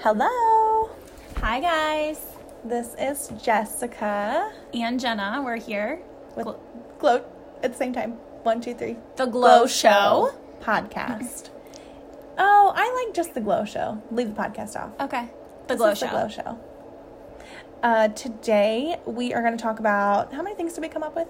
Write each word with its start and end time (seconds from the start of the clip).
Hello. 0.00 0.90
Hi, 1.38 1.60
guys. 1.60 2.20
This 2.64 2.94
is 2.98 3.30
Jessica 3.42 4.52
And 4.74 4.98
Jenna, 5.00 5.42
we're 5.44 5.56
here 5.56 6.00
with 6.36 6.46
Gl- 6.46 6.58
Glow 6.98 7.24
at 7.62 7.72
the 7.72 7.78
same 7.78 7.92
time. 7.92 8.12
One, 8.42 8.60
two, 8.60 8.74
three. 8.74 8.96
The 9.16 9.26
Glow 9.26 9.66
Show. 9.66 10.32
podcast. 10.60 11.50
oh, 12.38 12.72
I 12.74 13.04
like 13.06 13.14
just 13.14 13.34
the 13.34 13.40
Glow 13.40 13.64
Show. 13.64 14.02
Leave 14.10 14.34
the 14.34 14.40
podcast 14.40 14.76
off. 14.76 14.90
Okay. 15.00 15.28
The 15.68 15.76
Glow 15.76 15.94
Show. 15.94 16.06
The 16.06 16.10
Glow 16.12 16.28
Show. 16.28 16.58
Uh, 17.82 18.08
today 18.08 18.96
we 19.06 19.32
are 19.34 19.42
going 19.42 19.56
to 19.56 19.62
talk 19.62 19.78
about 19.78 20.32
how 20.32 20.42
many 20.42 20.56
things 20.56 20.74
did 20.74 20.80
we 20.82 20.88
come 20.88 21.02
up 21.02 21.14
with? 21.16 21.28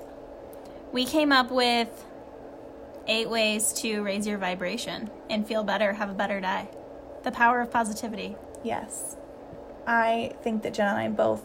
We 0.92 1.04
came 1.04 1.32
up 1.32 1.50
with 1.50 2.04
eight 3.06 3.28
ways 3.30 3.72
to 3.74 4.02
raise 4.02 4.26
your 4.26 4.38
vibration 4.38 5.10
and 5.30 5.46
feel 5.46 5.62
better, 5.64 5.92
have 5.94 6.10
a 6.10 6.14
better 6.14 6.40
day. 6.40 6.68
The 7.24 7.32
power 7.32 7.60
of 7.60 7.70
positivity. 7.70 8.36
Yes. 8.66 9.16
I 9.86 10.32
think 10.42 10.62
that 10.64 10.74
Jenna 10.74 10.90
and 10.90 10.98
I 10.98 11.08
both, 11.08 11.42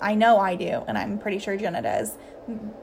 I 0.00 0.14
know 0.14 0.38
I 0.38 0.56
do, 0.56 0.82
and 0.88 0.98
I'm 0.98 1.18
pretty 1.18 1.38
sure 1.38 1.56
Jenna 1.56 1.80
does. 1.82 2.16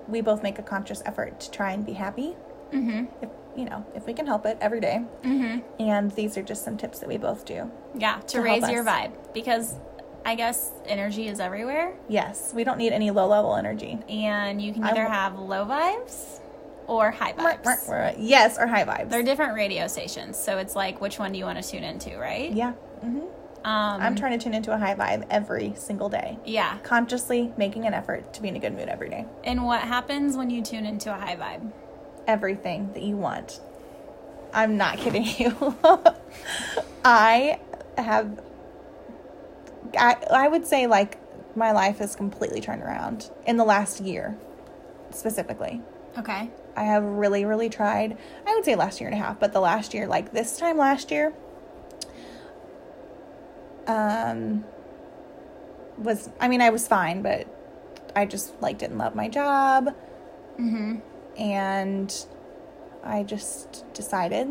We 0.08 0.22
both 0.22 0.42
make 0.42 0.58
a 0.58 0.64
conscious 0.64 1.02
effort 1.06 1.40
to 1.42 1.52
try 1.52 1.74
and 1.74 1.86
be 1.86 1.94
happy. 1.94 2.36
Mm-hmm. 2.72 3.06
If, 3.22 3.30
you 3.58 3.66
know, 3.66 3.86
if 3.94 4.06
we 4.06 4.14
can 4.14 4.26
help 4.26 4.46
it 4.46 4.58
every 4.62 4.80
day. 4.80 5.04
Mm-hmm. 5.24 5.82
And 5.82 6.12
these 6.12 6.38
are 6.38 6.44
just 6.44 6.64
some 6.64 6.78
tips 6.78 7.00
that 7.00 7.10
we 7.10 7.18
both 7.18 7.46
do. 7.46 7.70
Yeah, 7.96 8.20
to, 8.20 8.38
To 8.38 8.42
raise 8.42 8.70
your 8.70 8.86
vibe 8.86 9.12
because 9.34 9.76
I 10.26 10.36
guess 10.36 10.72
energy 10.86 11.28
is 11.28 11.40
everywhere 11.40 11.96
Yes, 12.08 12.54
we 12.54 12.64
don't 12.64 12.78
need 12.78 12.94
any 12.94 13.10
low 13.10 13.28
level 13.28 13.56
energy. 13.56 13.98
and 14.08 14.62
you 14.62 14.74
can 14.74 14.84
either 14.84 15.08
have 15.08 15.40
low 15.40 15.66
vibes 15.66 16.42
or 16.90 17.12
high 17.12 17.34
vibes. 17.34 18.16
Yes, 18.18 18.58
or 18.58 18.68
high 18.68 18.84
vibes. 18.84 19.10
They're 19.10 19.24
different 19.24 19.54
radio 19.54 19.88
stations, 19.88 20.38
so 20.38 20.58
it's 20.58 20.76
like 20.76 21.00
which 21.00 21.20
one 21.20 21.32
do 21.32 21.38
you 21.40 21.46
want 21.46 21.62
to 21.64 21.70
tune 21.72 21.84
into, 21.84 22.18
right? 22.18 22.52
yeah. 22.52 22.72
hmm 23.02 23.20
Um, 23.20 24.02
I'm 24.02 24.16
trying 24.16 24.38
to 24.38 24.44
tune 24.44 24.54
into 24.54 24.74
a 24.74 24.78
high 24.78 24.96
vibe 24.96 25.26
every 25.30 25.74
single 25.78 26.10
day. 26.10 26.38
Yeah. 26.46 26.78
Consciously 26.84 27.52
making 27.58 27.86
an 27.86 27.94
effort 27.94 28.34
to 28.34 28.42
be 28.42 28.48
in 28.48 28.56
a 28.56 28.60
good 28.60 28.74
mood 28.74 28.90
every 28.90 29.10
day. 29.10 29.26
And 29.44 29.66
what 29.66 29.82
happens 29.82 30.36
when 30.36 30.50
you 30.50 30.62
tune 30.64 30.86
into 30.86 31.14
a 31.14 31.18
high 31.18 31.36
vibe? 31.36 31.72
Everything 32.28 32.92
that 32.94 33.04
you 33.04 33.16
want. 33.18 33.60
I'm 34.54 34.78
not 34.78 34.98
kidding 34.98 35.26
you. 35.38 35.76
I 37.06 37.60
have, 37.98 38.42
I, 39.98 40.16
I 40.32 40.48
would 40.48 40.66
say, 40.66 40.88
like, 40.88 41.18
my 41.56 41.72
life 41.72 41.98
has 42.00 42.16
completely 42.16 42.62
turned 42.62 42.82
around 42.82 43.30
in 43.46 43.58
the 43.58 43.64
last 43.66 44.00
year, 44.00 44.38
specifically. 45.12 45.82
Okay. 46.18 46.50
I 46.80 46.84
have 46.84 47.04
really, 47.04 47.44
really 47.44 47.68
tried. 47.70 48.18
I 48.48 48.56
would 48.56 48.64
say 48.64 48.76
last 48.76 49.02
year 49.02 49.10
and 49.10 49.20
a 49.20 49.22
half, 49.22 49.38
but 49.38 49.52
the 49.52 49.60
last 49.60 49.94
year, 49.94 50.08
like 50.08 50.32
this 50.32 50.58
time 50.58 50.78
last 50.78 51.12
year, 51.12 51.34
um, 53.86 54.64
was 55.98 56.30
I 56.40 56.48
mean 56.48 56.62
I 56.62 56.70
was 56.70 56.88
fine, 56.88 57.22
but 57.22 57.48
I 58.16 58.26
just 58.26 58.54
like 58.62 58.78
didn't 58.78 58.98
love 58.98 59.14
my 59.14 59.28
job, 59.28 59.94
Mm-hmm. 60.58 60.98
and 61.38 62.26
I 63.04 63.24
just 63.24 63.86
decided 63.94 64.48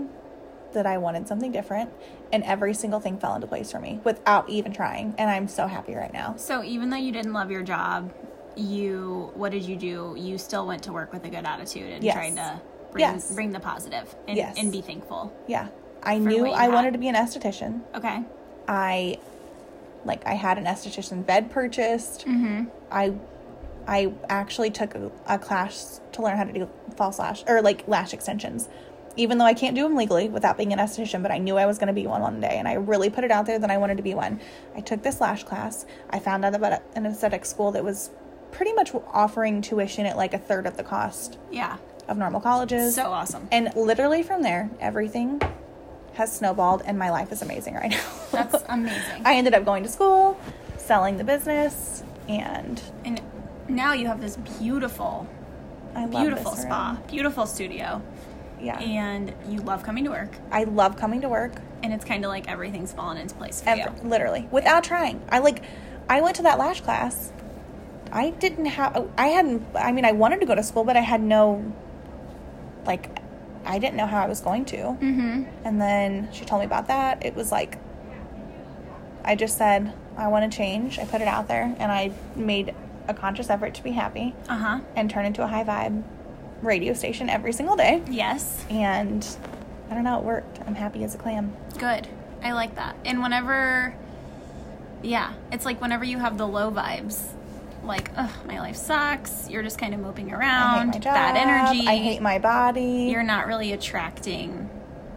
that 0.75 0.85
I 0.87 0.99
wanted 0.99 1.29
something 1.29 1.51
different, 1.53 1.91
and 2.31 2.45
every 2.45 2.75
single 2.75 3.01
thing 3.01 3.19
fell 3.19 3.35
into 3.35 3.47
place 3.47 3.73
for 3.73 3.79
me 3.81 4.01
without 4.05 4.51
even 4.51 4.73
trying, 4.73 5.15
and 5.17 5.31
I'm 5.31 5.49
so 5.49 5.67
happy 5.67 5.95
right 5.95 6.13
now. 6.13 6.35
So 6.37 6.63
even 6.63 6.91
though 6.91 6.97
you 6.99 7.11
didn't 7.13 7.33
love 7.33 7.51
your 7.51 7.63
job, 7.63 8.13
you 8.59 9.31
what 9.35 9.53
did 9.53 9.63
you 9.65 9.77
do? 9.77 10.15
You 10.19 10.39
still 10.39 10.67
went 10.67 10.83
to 10.85 10.93
work 10.93 11.13
with 11.13 11.25
a 11.25 11.29
good 11.31 11.45
attitude 11.45 11.91
and 11.93 12.03
Yes. 12.05 12.15
tried 12.15 12.37
to 12.37 12.61
bring, 12.93 13.01
Yes. 13.03 13.35
bring 13.35 13.53
the 13.53 13.61
positive 13.61 14.15
and, 14.27 14.37
Yes. 14.37 14.57
and 14.59 14.73
be 14.73 14.81
thankful. 14.81 15.33
Yeah, 15.47 15.69
I 16.03 16.19
knew 16.19 16.47
I 16.53 16.63
had. 16.65 16.73
wanted 16.73 16.93
to 16.93 16.99
be 16.99 17.09
an 17.09 17.15
esthetician. 17.15 17.81
Okay. 17.95 18.23
I 18.67 19.19
like 20.05 20.27
I 20.27 20.35
had 20.35 20.59
an 20.59 20.65
esthetician 20.65 21.25
bed 21.25 21.51
purchased. 21.51 22.27
Mm-hmm. 22.27 22.65
I 22.91 23.15
I 23.87 24.13
actually 24.29 24.71
took 24.71 24.95
a, 24.95 25.11
a 25.27 25.39
class 25.39 26.01
to 26.13 26.23
learn 26.23 26.37
how 26.37 26.45
to 26.45 26.53
do 26.53 26.69
false 26.97 27.19
lash 27.19 27.43
or 27.49 27.63
like 27.63 27.87
lash 27.89 28.13
extensions. 28.13 28.69
Even 29.17 29.39
though 29.39 29.47
I 29.47 29.55
can't 29.55 29.75
do 29.75 29.83
them 29.83 29.97
legally 29.97 30.29
without 30.29 30.57
being 30.57 30.73
an 30.73 30.79
esthetician, 30.79 31.23
but 31.23 31.33
I 31.33 31.39
knew 31.39 31.57
I 31.57 31.67
was 31.67 31.79
going 31.79 31.89
to 31.89 31.93
be 31.93 32.07
one 32.07 32.21
one 32.23 32.41
day, 32.41 32.55
and 32.57 32.69
I 32.69 32.75
really 32.75 33.11
put 33.11 33.25
it 33.25 33.33
out 33.33 33.47
there 33.47 33.59
that 33.59 33.69
I 33.71 33.77
wanted 33.77 33.97
to 33.97 34.03
be 34.05 34.15
one. 34.15 34.41
I 34.77 34.81
took 34.81 35.03
this 35.03 35.21
lash 35.21 35.43
class. 35.43 35.87
I 36.11 36.21
found 36.21 36.45
out 36.45 36.55
about 36.55 36.83
an 36.95 37.05
aesthetic 37.05 37.45
school 37.45 37.73
that 37.73 37.83
was 37.83 38.11
pretty 38.53 38.73
much 38.73 38.93
offering 39.13 39.63
tuition 39.63 40.07
at 40.07 40.17
like 40.17 40.35
a 40.35 40.39
third 40.39 40.67
of 40.67 40.77
the 40.77 40.83
cost 40.83 41.39
Yeah. 41.51 41.77
of 42.09 42.17
normal 42.17 42.41
colleges. 42.41 42.95
So 42.95 43.05
awesome. 43.13 43.49
and 43.53 43.73
literally 43.77 44.23
from 44.23 44.43
there, 44.43 44.71
everything 44.81 45.41
has 46.15 46.35
snowballed, 46.35 46.83
and 46.85 46.99
my 46.99 47.11
life 47.11 47.31
is 47.31 47.43
amazing 47.43 47.75
right 47.75 47.91
now. 47.91 48.05
That's 48.33 48.65
amazing. 48.69 49.23
I 49.25 49.35
ended 49.37 49.55
up 49.55 49.65
going 49.65 49.83
to 49.85 49.89
school, 49.89 50.39
selling 50.77 51.17
the 51.17 51.25
business, 51.25 52.03
and 52.29 52.83
and 53.05 53.21
now 53.69 53.93
you 53.93 54.07
have 54.09 54.21
this 54.21 54.37
beautiful, 54.59 55.27
I 55.95 56.07
love 56.07 56.11
beautiful 56.23 56.51
this 56.53 56.63
spa, 56.63 56.93
room. 56.99 57.03
beautiful 57.07 57.47
studio, 57.47 58.03
Yeah, 58.61 58.79
and 58.81 59.33
you 59.49 59.61
love 59.61 59.83
coming 59.85 60.05
to 60.05 60.11
work. 60.11 60.31
I 60.51 60.65
love 60.65 60.97
coming 60.97 61.21
to 61.21 61.29
work. 61.29 61.53
And 61.83 61.93
it's 61.93 62.05
kind 62.05 62.25
of 62.25 62.31
like 62.31 62.49
everything's 62.49 62.93
fallen 62.93 63.19
into 63.19 63.37
place 63.37 63.61
for 63.61 63.69
Ever, 63.69 63.95
you. 64.03 64.09
literally, 64.09 64.49
without 64.51 64.83
trying. 64.83 65.23
I 65.31 65.39
like, 65.39 65.63
I 66.09 66.21
went 66.23 66.35
to 66.37 66.43
that 66.43 66.59
lash 66.59 66.81
class. 66.81 67.33
I 68.13 68.31
didn't 68.31 68.67
have. 68.67 69.09
I 69.17 69.29
hadn't. 69.29 69.65
I 69.75 69.93
mean, 69.93 70.05
I 70.05 70.13
wanted 70.13 70.41
to 70.41 70.47
go 70.47 70.55
to 70.55 70.63
school, 70.63 70.85
but 70.85 70.97
I 70.97 71.01
had 71.01 71.21
no. 71.23 71.73
Like, 72.87 73.19
I 73.65 73.79
didn't 73.79 73.97
know 73.97 74.07
how 74.07 74.23
I 74.23 74.27
was 74.29 74.41
going 74.41 74.65
to. 74.67 74.77
Mm-hmm. 74.77 75.43
And 75.65 75.81
then 75.81 76.29
she 76.33 76.45
told 76.45 76.61
me 76.63 76.67
about 76.67 76.89
that. 76.89 77.25
It 77.25 77.35
was 77.35 77.53
like, 77.53 77.79
I 79.25 79.35
just 79.35 79.59
said, 79.59 79.93
I 80.17 80.29
want 80.29 80.51
to 80.51 80.57
change. 80.57 80.99
I 80.99 81.05
put 81.05 81.21
it 81.21 81.29
out 81.29 81.49
there 81.49 81.75
and 81.79 81.93
I 81.93 82.13
made 82.35 82.75
a 83.09 83.13
conscious 83.15 83.51
effort 83.51 83.75
to 83.75 83.83
be 83.83 83.91
happy 83.93 84.35
Uh 84.49 84.57
huh. 84.57 84.81
and 84.97 85.11
turn 85.11 85.25
into 85.27 85.43
a 85.43 85.47
high 85.47 85.65
vibe 85.65 86.03
radio 86.63 86.93
station 86.95 87.29
every 87.29 87.53
single 87.53 87.77
day. 87.77 88.03
Yes. 88.09 88.65
And 88.71 89.27
I 89.91 89.95
don't 89.95 90.05
know, 90.05 90.19
it 90.19 90.25
worked. 90.25 90.61
I'm 90.67 90.75
happy 90.75 91.05
as 91.05 91.15
a 91.15 91.19
clam. 91.19 91.55
Good. 91.79 92.09
I 92.43 92.53
like 92.53 92.75
that. 92.77 92.97
And 93.05 93.23
whenever, 93.23 93.95
yeah, 95.03 95.35
it's 95.53 95.65
like 95.65 95.81
whenever 95.81 96.05
you 96.05 96.19
have 96.19 96.39
the 96.39 96.47
low 96.47 96.71
vibes, 96.71 97.29
like, 97.89 98.11
ugh, 98.17 98.31
my 98.47 98.61
life 98.61 98.77
sucks. 98.77 99.49
You're 99.51 99.63
just 99.63 99.79
kind 99.79 99.95
of 99.95 100.01
moping 100.01 100.33
around, 100.33 100.89
my 100.89 100.93
job. 100.99 101.15
bad 101.15 101.37
energy. 101.37 101.87
I 101.89 101.97
hate 101.97 102.21
my 102.23 102.39
body. 102.39 103.09
You're 103.11 103.23
not 103.23 103.47
really 103.47 103.73
attracting 103.73 104.71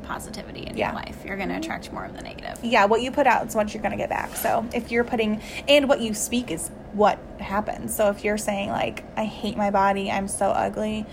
positivity 0.03 0.65
in 0.65 0.75
Yeah. 0.75 0.87
your 0.91 0.95
life. 0.95 1.23
You're 1.25 1.37
going 1.37 1.49
to 1.49 1.55
attract 1.57 1.91
more 1.93 2.03
of 2.05 2.15
the 2.15 2.21
negative. 2.21 2.59
yeah, 2.63 2.85
what 2.85 3.01
you 3.01 3.11
put 3.11 3.27
out 3.27 3.47
is 3.47 3.55
what 3.55 3.73
you're 3.73 3.83
going 3.83 3.91
to 3.91 3.97
get 3.97 4.09
back. 4.09 4.35
So 4.35 4.65
if 4.73 4.91
you're 4.91 5.03
putting, 5.03 5.41
and 5.67 5.87
what 5.87 6.01
you 6.01 6.13
speak 6.13 6.49
is 6.51 6.69
what 6.93 7.19
happens. 7.39 7.95
So 7.95 8.09
if 8.09 8.23
you're 8.23 8.37
saying, 8.37 8.69
like, 8.69 9.03
I 9.15 9.25
hate 9.25 9.55
my 9.55 9.69
body, 9.71 10.09
I'm 10.11 10.27
so 10.27 10.47
ugly, 10.49 11.05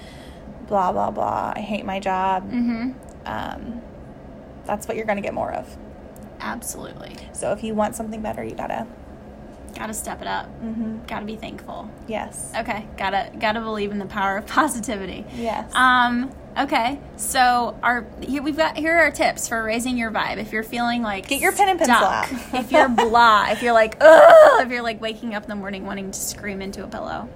blah, 0.67 0.91
blah, 0.93 1.11
blah, 1.11 1.53
I 1.55 1.61
hate 1.61 1.85
my 1.85 2.01
job, 2.01 2.51
Mm-hmm. 2.51 2.91
um, 3.27 3.83
that's 4.65 4.87
what 4.89 4.97
you're 4.97 5.07
going 5.07 5.17
to 5.17 5.23
get 5.23 5.35
more 5.35 5.53
of. 5.53 5.77
Absolutely. 6.41 7.17
So 7.33 7.53
if 7.53 7.63
you 7.65 7.75
want 7.75 7.95
something 7.95 8.21
better, 8.23 8.43
you 8.45 8.55
Got 8.55 8.69
to 8.69 8.87
step 9.95 10.21
it 10.21 10.27
up. 10.27 10.47
mm-hmm. 10.63 11.05
Got 11.07 11.21
to 11.21 11.25
be 11.27 11.37
thankful. 11.37 11.91
yes, 12.07 12.53
Okay. 12.57 12.87
Got 12.97 13.11
to 13.11 13.31
got 13.39 13.53
to 13.53 13.61
believe 13.61 13.91
in 13.93 13.99
the 13.99 14.07
power 14.07 14.37
of 14.37 14.47
positivity. 14.59 15.25
yes. 15.35 15.71
Um. 15.75 16.31
Okay. 16.59 16.99
So 17.17 17.79
our 17.83 18.05
here 18.21 18.43
we've 18.43 18.57
got 18.57 18.77
here 18.77 18.97
are 18.97 19.01
our 19.03 19.11
tips 19.13 19.49
for 19.49 19.63
raising 19.63 19.97
your 19.97 20.11
vibe. 20.11 20.39
If 20.39 20.53
you're 20.53 20.65
feeling 20.65 21.03
like 21.03 21.29
Get 21.29 21.41
your 21.41 21.53
pen 21.53 21.69
and 21.69 21.79
pencil 21.79 21.95
out. 21.95 22.27
if 22.55 22.73
you're 22.73 22.89
blah, 22.89 23.51
if 23.51 23.63
you're 23.63 23.73
like 23.73 23.97
ugh, 24.01 24.63
if 24.67 24.71
you're 24.71 24.83
like 24.83 25.01
waking 25.01 25.35
up 25.37 25.45
in 25.45 25.49
the 25.49 25.55
morning 25.55 25.87
wanting 25.87 26.11
to 26.11 26.19
scream 26.19 26.61
into 26.61 26.83
a 26.83 26.89
pillow, 26.89 27.29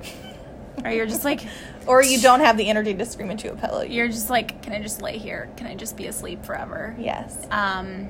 or 0.84 0.90
you're 0.90 1.06
just 1.06 1.24
like 1.24 1.42
or 1.86 2.02
you 2.02 2.20
don't 2.20 2.40
have 2.40 2.56
the 2.56 2.68
energy 2.68 2.94
to 2.94 3.04
scream 3.06 3.30
into 3.30 3.52
a 3.52 3.54
pillow. 3.56 3.82
you're 3.82 4.08
just 4.08 4.28
like, 4.30 4.60
can 4.62 4.72
I 4.72 4.82
just 4.82 5.00
lay 5.02 5.18
here? 5.18 5.48
Can 5.56 5.68
I 5.68 5.76
just 5.76 5.96
be 5.96 6.06
asleep 6.08 6.44
forever? 6.44 6.96
yes. 6.98 7.46
Um. 7.50 8.08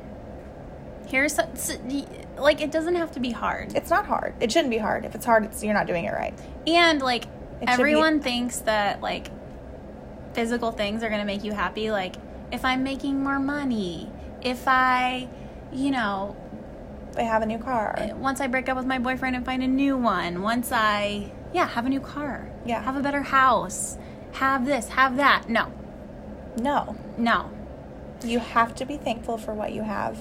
Here's 1.09 1.35
some, 1.35 1.49
s- 1.53 1.77
y- 1.85 2.07
like 2.37 2.61
it 2.61 2.71
doesn't 2.71 2.95
have 2.97 3.13
to 3.13 3.21
be 3.21 3.31
hard. 3.31 3.75
It's 3.77 3.91
not 3.91 4.07
hard. 4.07 4.35
It 4.41 4.51
shouldn't 4.53 4.71
be 4.71 4.79
hard. 4.79 5.05
If 5.05 5.15
it's 5.15 5.25
hard, 5.27 5.45
it's 5.45 5.63
you're 5.63 5.75
not 5.75 5.87
doing 5.87 6.05
it 6.05 6.13
right. 6.13 6.35
And 6.67 7.01
like 7.03 7.25
be- 7.61 7.67
everyone 7.69 8.21
thinks 8.21 8.59
that 8.61 9.01
like 9.01 9.31
physical 10.35 10.73
things 10.73 11.03
are 11.03 11.09
going 11.09 11.21
to 11.21 11.27
make 11.27 11.45
you 11.45 11.53
happy 11.53 11.91
like 11.91 12.17
if 12.51 12.65
I'm 12.65 12.83
making 12.83 13.23
more 13.23 13.39
money, 13.39 14.11
if 14.43 14.67
I, 14.67 15.29
you 15.73 15.91
know, 15.91 16.37
They 17.13 17.25
have 17.25 17.43
a 17.43 17.47
new 17.47 17.59
car. 17.59 17.95
Eh, 17.99 18.13
once 18.15 18.41
I 18.41 18.47
break 18.47 18.69
up 18.69 18.77
with 18.77 18.87
my 18.87 18.99
boyfriend 18.99 19.37
and 19.37 19.45
find 19.45 19.63
a 19.63 19.69
new 19.69 19.97
one, 19.97 20.43
once 20.43 20.71
I 20.73 21.31
yeah, 21.55 21.69
have 21.69 21.85
a 21.85 21.89
new 21.91 22.01
car. 22.01 22.49
Yeah. 22.65 22.83
Have 22.83 22.97
a 22.97 23.01
better 23.03 23.23
house. 23.23 23.99
Have 24.33 24.65
this, 24.65 24.89
have 24.89 25.17
that. 25.17 25.49
No. 25.51 25.71
No, 26.59 26.97
No. 27.19 27.51
you 28.25 28.39
have 28.39 28.75
to 28.77 28.85
be 28.87 28.97
thankful 28.99 29.37
for 29.39 29.53
what 29.55 29.73
you 29.73 29.83
have 29.83 30.19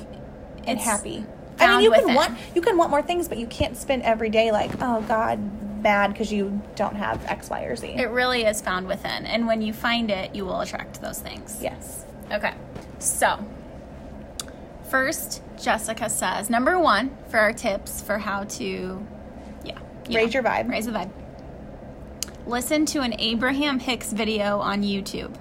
and 0.66 0.78
It's 0.78 0.84
happy. 0.86 1.26
I 1.62 1.68
mean, 1.68 1.70
found 1.70 1.84
you 1.84 1.92
can 1.92 2.16
want 2.16 2.38
you 2.56 2.62
can 2.62 2.78
want 2.78 2.90
more 2.90 3.02
things, 3.02 3.28
but 3.28 3.38
you 3.38 3.48
can't 3.48 3.78
spend 3.78 4.04
every 4.04 4.30
day 4.30 4.52
like, 4.52 4.72
oh 4.82 5.02
God, 5.08 5.84
bad 5.84 6.12
because 6.12 6.32
you 6.32 6.62
don't 6.76 6.96
have 6.96 7.24
X, 7.26 7.50
Y, 7.50 7.64
or 7.64 7.76
Z. 7.76 7.88
It 7.88 8.10
really 8.10 8.44
is 8.44 8.62
found 8.62 8.88
within. 8.88 9.26
And 9.26 9.48
when 9.48 9.62
you 9.62 9.74
find 9.74 10.12
it, 10.12 10.36
you 10.36 10.46
will 10.46 10.62
attract 10.62 11.02
those 11.02 11.20
things. 11.20 11.60
yes. 11.62 12.06
Okay. 12.32 12.54
So, 13.00 13.44
First, 14.92 15.42
Jessica 15.58 16.10
says 16.10 16.50
number 16.50 16.78
one 16.78 17.16
for 17.30 17.40
our 17.40 17.54
tips 17.54 18.02
for 18.02 18.18
how 18.18 18.44
to, 18.44 19.08
yeah, 19.64 19.80
you 20.10 20.18
Raise 20.18 20.34
your 20.34 20.44
vibe. 20.44 20.70
Raise 20.70 20.86
the 20.86 20.92
vibe. 20.92 21.10
Listen 22.46 22.86
to 22.88 23.00
an 23.00 23.18
Abraham 23.18 23.80
Hicks 23.80 24.12
video 24.12 24.60
on 24.60 24.84
YouTube. 24.84 25.34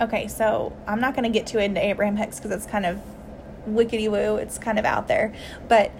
Okay, 0.00 0.28
so 0.28 0.72
I'm 0.86 1.00
not 1.00 1.16
going 1.16 1.24
to 1.24 1.36
get 1.36 1.48
too 1.48 1.58
into 1.58 1.84
Abraham 1.84 2.16
Hicks 2.16 2.36
because 2.38 2.52
it's 2.52 2.64
kind 2.64 2.86
of 2.86 3.00
wickety 3.68 4.10
woo. 4.10 4.36
It's 4.36 4.58
kind 4.58 4.78
of 4.78 4.84
out 4.84 5.08
there. 5.08 5.32
But 5.68 5.92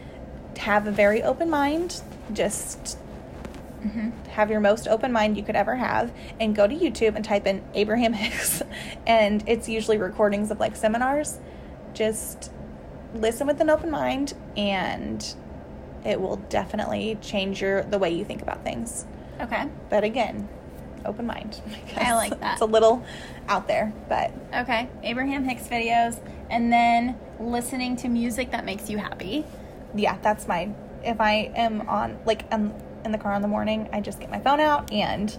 have 0.58 0.86
a 0.86 0.90
very 0.92 1.22
open 1.22 1.50
mind. 1.50 2.02
Just 2.32 2.98
mm-hmm, 3.84 4.10
have 4.30 4.50
your 4.50 4.60
most 4.60 4.86
open 4.88 5.12
mind 5.12 5.36
you 5.36 5.42
could 5.42 5.56
ever 5.56 5.76
have 5.76 6.12
and 6.40 6.54
go 6.54 6.66
to 6.66 6.74
YouTube 6.74 7.16
and 7.16 7.24
type 7.24 7.46
in 7.46 7.62
Abraham 7.74 8.12
Hicks. 8.14 8.62
and 9.06 9.42
it's 9.46 9.68
usually 9.68 9.98
recordings 9.98 10.50
of 10.50 10.60
like 10.60 10.76
seminars. 10.76 11.38
Just 11.94 12.50
listen 13.14 13.46
with 13.46 13.60
an 13.60 13.68
open 13.70 13.90
mind 13.90 14.34
and 14.56 15.34
it 16.04 16.20
will 16.20 16.36
definitely 16.36 17.16
change 17.20 17.60
your 17.60 17.82
the 17.84 17.98
way 17.98 18.10
you 18.10 18.24
think 18.24 18.42
about 18.42 18.64
things. 18.64 19.04
Okay. 19.40 19.68
But 19.88 20.04
again, 20.04 20.48
open 21.04 21.26
mind. 21.26 21.60
I 21.96 22.14
like 22.14 22.38
that. 22.40 22.54
It's 22.54 22.62
a 22.62 22.66
little 22.66 23.04
out 23.48 23.66
there, 23.68 23.92
but 24.08 24.32
Okay. 24.54 24.88
Abraham 25.02 25.44
Hicks 25.44 25.68
videos, 25.68 26.18
and 26.50 26.72
then 26.72 27.16
listening 27.40 27.96
to 27.96 28.08
music 28.08 28.50
that 28.52 28.64
makes 28.64 28.88
you 28.90 28.98
happy. 28.98 29.44
yeah, 29.94 30.16
that's 30.22 30.46
my. 30.48 30.70
If 31.04 31.20
I 31.20 31.50
am 31.56 31.88
on 31.88 32.18
like 32.24 32.44
um 32.52 32.72
in 33.04 33.10
the 33.12 33.18
car 33.18 33.34
in 33.34 33.42
the 33.42 33.48
morning, 33.48 33.88
I 33.92 34.00
just 34.00 34.20
get 34.20 34.30
my 34.30 34.38
phone 34.40 34.60
out 34.60 34.92
and 34.92 35.36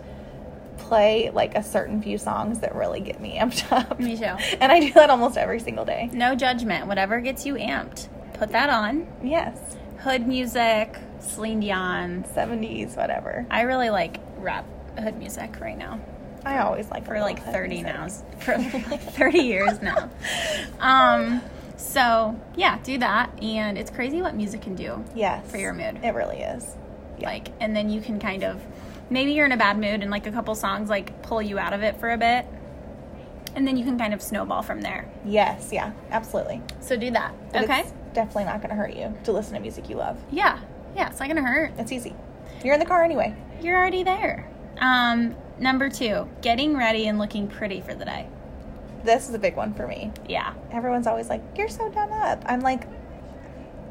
play 0.78 1.30
like 1.30 1.56
a 1.56 1.64
certain 1.64 2.02
few 2.02 2.18
songs 2.18 2.60
that 2.60 2.76
really 2.76 3.00
get 3.00 3.22
me 3.22 3.38
amped 3.38 3.72
up. 3.72 4.00
Me 4.00 4.18
too. 4.18 4.24
And 4.60 4.72
I 4.72 4.80
do 4.80 4.92
that 4.94 5.10
almost 5.10 5.38
every 5.38 5.60
single 5.60 5.86
day. 5.86 6.10
No 6.12 6.36
judgment. 6.36 6.88
Whatever 6.88 7.22
gets 7.22 7.46
you 7.46 7.54
amped, 7.56 8.10
put 8.34 8.52
that 8.52 8.70
on. 8.70 9.08
Yes, 9.24 9.58
Hood 10.00 10.28
music, 10.28 10.98
Celine 11.20 11.62
Dion. 11.62 12.26
seventies, 12.34 12.96
whatever. 12.96 13.46
I 13.50 13.62
really 13.62 13.90
like 13.90 14.20
rap 14.38 14.66
hood 15.02 15.18
music 15.18 15.60
right 15.60 15.78
now. 15.78 16.00
I 16.46 16.60
always 16.60 16.90
like 16.90 17.06
For 17.06 17.20
like 17.20 17.44
30 17.44 17.84
now. 17.84 18.08
For 18.40 18.58
like 18.58 19.02
30 19.02 19.40
years 19.40 19.82
now. 19.82 20.10
Um, 20.80 21.42
so 21.78 22.38
yeah, 22.58 22.80
do 22.84 22.98
that. 22.98 23.32
And 23.42 23.78
it's 23.78 23.90
crazy 23.90 24.22
what 24.22 24.36
music 24.36 24.62
can 24.62 24.76
do. 24.76 25.04
Yes, 25.16 25.50
For 25.50 25.58
your 25.58 25.74
mood. 25.74 26.00
it 26.04 26.14
really 26.14 26.40
is. 26.40 26.76
Yeah. 27.18 27.30
Like, 27.30 27.50
and 27.62 27.74
then 27.74 27.90
you 27.90 28.02
can 28.02 28.20
kind 28.20 28.44
of, 28.44 28.62
maybe 29.10 29.32
you're 29.32 29.46
in 29.46 29.54
a 29.54 29.58
bad 29.58 29.78
mood 29.78 30.02
and 30.02 30.12
like 30.12 30.28
a 30.28 30.32
couple 30.32 30.54
songs 30.56 30.90
like 30.90 31.24
pull 31.24 31.42
you 31.42 31.58
out 31.58 31.72
of 31.72 31.84
it 31.84 32.00
for 32.00 32.12
a 32.12 32.18
bit. 32.18 32.46
And 33.56 33.66
then 33.66 33.78
you 33.78 33.86
can 33.86 33.98
kind 33.98 34.14
of 34.14 34.22
snowball 34.22 34.62
from 34.64 34.82
there. 34.82 35.10
Yes, 35.24 35.70
yeah, 35.72 35.94
absolutely. 36.10 36.62
So 36.82 36.98
do 36.98 37.12
that. 37.12 37.34
But 37.54 37.66
okay. 37.66 37.82
it's 37.82 37.94
definitely 38.14 38.46
not 38.46 38.58
going 38.58 38.70
to 38.72 38.76
hurt 38.76 38.96
you 38.96 39.16
to 39.24 39.32
listen 39.32 39.54
to 39.54 39.60
music 39.60 39.90
you 39.90 39.96
love. 39.96 40.20
Yeah. 40.32 40.60
Yeah. 40.96 41.10
It's 41.10 41.20
not 41.20 41.28
going 41.30 41.38
to 41.38 41.48
hurt. 41.48 41.74
It's 41.78 41.92
easy. 41.92 42.14
You're 42.64 42.74
in 42.74 42.80
the 42.80 42.86
car 42.86 43.04
anyway. 43.04 43.36
You're 43.62 43.78
already 43.78 44.04
there. 44.04 44.50
Um, 44.80 45.36
number 45.60 45.90
two, 45.90 46.28
getting 46.42 46.76
ready 46.78 47.08
and 47.08 47.20
looking 47.20 47.48
pretty 47.48 47.82
for 47.82 47.94
the 47.94 48.06
day. 48.06 48.28
This 49.04 49.28
is 49.28 49.36
a 49.36 49.40
big 49.40 49.56
one 49.56 49.74
for 49.74 49.88
me. 49.88 50.12
Yeah. 50.28 50.54
everyone's 50.72 51.08
always 51.08 51.30
like, 51.30 51.42
"You're 51.58 51.70
so 51.70 51.90
done 51.90 52.12
up." 52.12 52.44
I'm 52.46 52.62
like, 52.62 52.88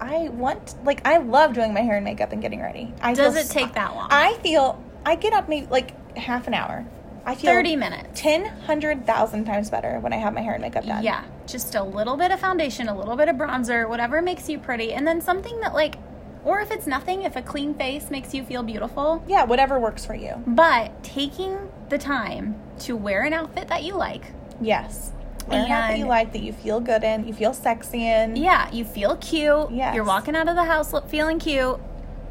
I 0.00 0.29
want 0.31 0.75
like 0.84 1.06
I 1.06 1.19
love 1.19 1.52
doing 1.55 1.73
my 1.75 1.81
hair 1.81 1.96
and 1.96 2.05
makeup 2.05 2.32
and 2.32 2.43
getting 2.43 2.61
ready. 2.61 2.93
I 3.00 3.14
Does 3.14 3.34
feel 3.34 3.44
it 3.44 3.50
take 3.50 3.75
that 3.75 3.94
long? 3.94 4.08
I 4.11 4.34
feel 4.43 4.82
I 5.06 5.14
get 5.17 5.32
up 5.32 5.49
maybe 5.49 5.67
like 5.67 6.17
half 6.17 6.46
an 6.49 6.55
hour. 6.55 6.87
I 7.25 7.37
feel 7.37 7.52
30 7.52 7.76
minutes. 7.76 8.20
ten 8.20 8.44
hundred 8.46 9.06
thousand 9.06 9.44
times 9.44 9.70
better 9.70 10.00
when 10.00 10.12
I 10.12 10.17
have 10.17 10.35
my 10.35 10.40
hair 10.40 10.55
and 10.55 10.62
makeup 10.62 10.85
done. 10.85 11.05
Yeah, 11.05 11.23
just 11.46 11.76
a 11.76 11.82
little 11.82 12.17
bit 12.17 12.32
of 12.32 12.40
foundation, 12.40 12.88
a 12.88 12.99
little 12.99 13.14
bit 13.17 13.28
of 13.28 13.37
bronzer, 13.37 13.88
whatever 13.88 14.20
makes 14.20 14.49
you 14.49 14.58
pretty, 14.58 14.93
and 14.93 15.06
then 15.06 15.20
something 15.20 15.61
that 15.61 15.73
like, 15.73 15.96
or 16.44 16.60
if 16.60 16.70
it's 16.70 16.86
nothing, 16.86 17.22
if 17.22 17.36
a 17.36 17.42
clean 17.42 17.74
face 17.74 18.10
makes 18.10 18.34
you 18.34 18.42
feel 18.44 18.62
beautiful. 18.62 19.22
yeah, 19.28 19.44
whatever 19.44 19.78
works 19.78 20.04
for 20.04 20.14
you. 20.14 20.42
But 20.46 21.02
taking 21.04 21.70
the 21.88 21.98
time 21.98 22.56
to 22.80 22.96
wear 22.96 23.22
an 23.22 23.32
outfit 23.32 23.68
that 23.68 23.84
you 23.84 23.94
like, 23.94 24.32
Yes, 24.60 25.12
wear 25.48 25.64
an 25.64 25.70
outfit 25.70 25.90
And- 25.90 25.98
you 26.00 26.06
like 26.06 26.32
that 26.32 26.42
you 26.42 26.52
feel 26.52 26.80
good 26.80 27.02
in, 27.04 27.26
you 27.26 27.34
feel 27.34 27.52
sexy 27.54 28.06
in. 28.06 28.36
yeah, 28.36 28.70
you 28.72 28.84
feel 28.84 29.16
cute. 29.16 29.70
Yes. 29.70 29.94
You're 29.94 30.04
walking 30.04 30.34
out 30.36 30.48
of 30.48 30.56
the 30.56 30.64
house 30.64 30.92
feeling 31.08 31.38
cute, 31.38 31.78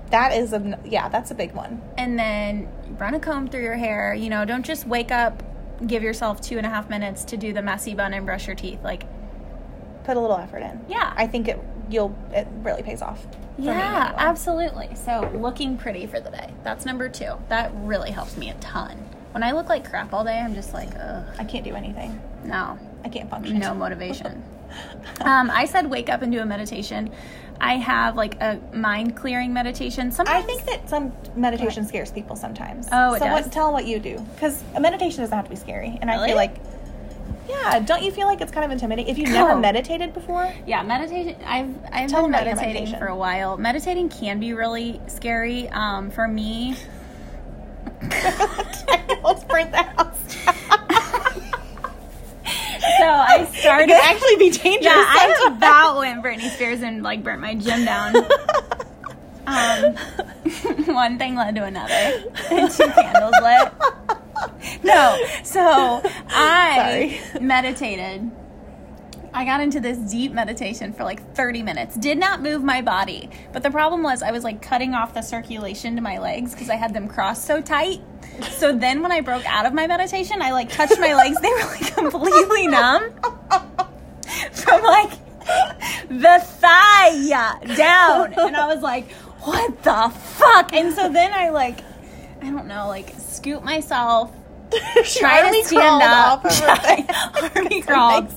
that 0.10 0.34
is 0.34 0.52
a 0.54 0.78
yeah, 0.84 1.08
that's 1.10 1.32
a 1.32 1.36
big 1.36 1.54
one. 1.54 1.82
and 1.98 2.20
then 2.20 2.68
run 3.00 3.14
a 3.14 3.20
comb 3.20 3.48
through 3.48 3.64
your 3.64 3.76
hair. 3.78 4.14
You 4.14 4.30
know, 4.30 4.44
don't 4.46 4.66
just 4.66 4.86
wake 4.86 5.10
up, 5.12 5.42
give 5.88 6.04
yourself 6.04 6.42
two 6.42 6.58
and 6.58 6.66
a 6.66 6.70
half 6.70 6.90
minutes 6.90 7.24
to 7.26 7.38
do 7.38 7.54
the 7.54 7.62
messy 7.62 7.94
bun 7.94 8.14
and 8.14 8.26
brush 8.26 8.46
your 8.48 8.56
teeth. 8.56 8.80
Like, 8.84 9.04
Put 10.04 10.18
a 10.18 10.20
little 10.20 10.38
effort 10.38 10.64
in. 10.64 10.82
yeah, 10.90 11.14
I 11.16 11.28
think 11.28 11.48
it 11.48 11.60
you'll 11.92 12.16
it 12.32 12.48
really 12.62 12.84
pays 12.84 13.02
off. 13.02 13.26
Yeah, 13.58 14.14
absolutely. 14.18 14.96
So 14.96 15.30
looking 15.36 15.78
pretty 15.78 16.08
for 16.08 16.20
the 16.20 16.32
day. 16.32 16.50
That's 16.64 16.86
number 16.86 17.10
two. 17.10 17.34
That 17.50 17.72
really 17.76 18.12
helps 18.12 18.38
me 18.38 18.50
a 18.50 18.54
ton. 18.56 18.98
When 19.34 19.44
I 19.44 19.52
look 19.52 19.70
like 19.70 19.88
crap 19.90 20.14
all 20.14 20.24
day, 20.24 20.40
I'm 20.40 20.56
just 20.56 20.74
like, 20.74 20.90
ugh, 21.00 21.24
I 21.38 21.44
can't 21.44 21.64
do 21.64 21.76
anything. 21.76 22.20
no, 22.44 22.78
I 23.04 23.10
can't 23.10 23.30
function. 23.30 23.60
no 23.60 23.74
motivation. 23.86 24.44
um, 25.22 25.52
I 25.52 25.66
said 25.66 25.90
wake 25.90 26.10
up 26.10 26.22
and 26.22 26.32
do 26.32 26.40
a 26.40 26.46
meditation. 26.46 27.12
I 27.60 27.76
have 27.76 28.16
like 28.16 28.42
a 28.42 28.60
mind 28.74 29.16
clearing 29.16 29.54
meditation. 29.54 30.12
Sometimes 30.12 30.44
I 30.44 30.48
think 30.48 30.66
that 30.66 30.90
some 30.90 31.14
meditation 31.36 31.86
scares 31.86 32.12
people 32.12 32.36
sometimes. 32.36 32.88
Oh, 32.92 33.14
it 33.14 33.20
so 33.20 33.26
does? 33.26 33.44
What, 33.46 33.52
tell 33.54 33.72
what 33.72 33.86
you 33.86 34.00
do 34.00 34.18
because 34.34 34.64
a 34.76 34.80
meditation 34.80 35.20
doesn't 35.22 35.36
have 35.36 35.46
to 35.46 35.52
be 35.52 35.56
scary, 35.56 35.98
and 36.02 36.10
I 36.10 36.26
feel 36.26 36.36
like, 36.36 36.56
yeah, 37.52 37.80
don't 37.80 38.02
you 38.04 38.12
feel 38.12 38.28
like 38.28 38.42
it's 38.42 38.52
kind 38.52 38.66
of 38.66 38.72
intimidating 38.72 39.12
if 39.12 39.18
you've 39.18 39.30
never 39.30 39.56
meditated 39.58 40.14
before? 40.14 40.52
yeah, 40.66 40.82
meditation. 40.84 41.36
I've 41.46 41.76
I've 41.92 42.10
Tell 42.10 42.24
been 42.24 42.32
them 42.32 42.42
about 42.42 42.46
your 42.48 42.56
meditating 42.56 42.98
for 43.00 43.08
a 43.08 43.16
while. 43.16 43.58
Meditating 43.58 44.10
can 44.10 44.40
be 44.40 44.54
really 44.54 45.00
scary. 45.08 45.68
Um, 45.70 46.10
for 46.12 46.28
me, 46.28 46.76
Let's 49.24 49.44
burn 49.46 49.70
the 49.72 49.84
house. 49.84 50.18
so 52.98 53.06
I 53.06 53.48
it 53.48 53.54
started. 53.60 53.88
could 53.88 54.04
actually 54.04 54.36
be 54.38 54.50
dangerous. 54.50 54.84
yeah, 54.86 54.94
I 54.96 55.48
about 55.56 55.98
went 55.98 56.24
Britney 56.24 56.50
Spears 56.50 56.82
and 56.82 57.04
like 57.04 57.24
burnt 57.24 57.42
my 57.42 57.54
gym 57.56 57.86
down. 57.86 58.16
Um, 59.46 59.96
one 60.96 61.18
thing 61.18 61.36
led 61.36 61.56
to 61.56 61.64
another, 61.64 61.94
and 62.52 62.72
two 62.72 62.88
candles 62.90 63.34
lit. 63.42 63.72
No, 64.84 65.18
so 65.44 66.02
I 66.30 67.22
meditated. 67.40 68.32
I 69.34 69.46
got 69.46 69.62
into 69.62 69.80
this 69.80 69.98
deep 69.98 70.34
meditation 70.34 70.92
for 70.92 71.04
like 71.04 71.34
30 71.36 71.64
minutes. 71.64 71.96
Did 71.96 72.18
not 72.18 72.42
move 72.42 72.64
my 72.64 72.82
body. 72.82 73.30
But 73.54 73.64
the 73.64 73.72
problem 73.72 74.04
was 74.04 74.22
I 74.22 74.32
was 74.32 74.44
like 74.44 74.62
cutting 74.62 74.94
off 74.94 75.14
the 75.14 75.22
circulation 75.22 75.96
to 75.96 76.02
my 76.02 76.18
legs 76.20 76.52
because 76.52 76.70
I 76.70 76.76
had 76.76 76.94
them 76.94 77.08
crossed 77.08 77.46
so 77.46 77.62
tight. 77.62 78.02
So 78.50 78.76
then 78.76 79.02
when 79.02 79.12
I 79.12 79.22
broke 79.22 79.46
out 79.46 79.66
of 79.66 79.74
my 79.74 79.88
meditation, 79.88 80.42
I 80.42 80.52
like 80.52 80.70
touched 80.70 81.00
my 81.00 81.14
legs. 81.14 81.40
They 81.40 81.50
were 81.50 81.60
like 81.60 81.96
completely 81.96 82.68
numb 82.68 83.14
from 84.52 84.84
like 84.84 85.12
the 86.10 86.40
thigh 86.44 87.66
down. 87.76 88.34
And 88.34 88.58
I 88.58 88.68
was 88.74 88.82
like, 88.84 89.12
what 89.44 89.82
the 89.84 90.10
fuck? 90.10 90.74
And 90.74 90.94
so 90.94 91.10
then 91.10 91.34
I 91.34 91.50
like, 91.50 91.80
I 92.42 92.52
don't 92.52 92.68
know, 92.68 92.88
like 92.88 93.14
scoop 93.18 93.64
myself, 93.64 94.32
try 95.06 95.42
Army 95.44 95.62
to 95.64 95.68
stand 95.68 96.02
up, 96.04 96.44
off 96.44 96.46
of 96.46 96.60
her 96.60 96.66
try- 96.76 97.02
bed. 97.02 97.56
army 97.56 97.82
crawled 97.84 98.30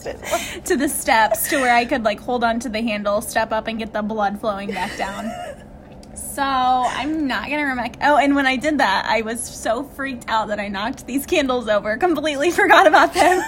to 0.65 0.77
the 0.77 0.89
steps 0.89 1.49
to 1.51 1.57
where 1.61 1.75
I 1.75 1.85
could 1.85 2.05
like 2.05 2.21
hold 2.21 2.45
on 2.45 2.61
to 2.61 2.69
the 2.69 2.83
handle, 2.83 3.21
step 3.21 3.53
up, 3.53 3.67
and 3.69 3.79
get 3.79 3.93
the 3.93 4.03
blood 4.03 4.41
flowing 4.41 4.71
back 4.71 4.97
down. 4.97 5.31
So 6.17 6.43
I'm 6.43 7.29
not 7.29 7.49
gonna 7.49 7.65
remember. 7.65 7.97
Oh, 8.03 8.17
and 8.17 8.35
when 8.35 8.45
I 8.45 8.57
did 8.57 8.79
that, 8.79 9.05
I 9.09 9.23
was 9.23 9.41
so 9.43 9.85
freaked 9.85 10.25
out 10.29 10.49
that 10.49 10.59
I 10.59 10.67
knocked 10.67 11.07
these 11.07 11.27
candles 11.27 11.69
over. 11.69 11.97
Completely 11.97 12.51
forgot 12.51 12.89
about 12.89 13.15
them. 13.15 13.41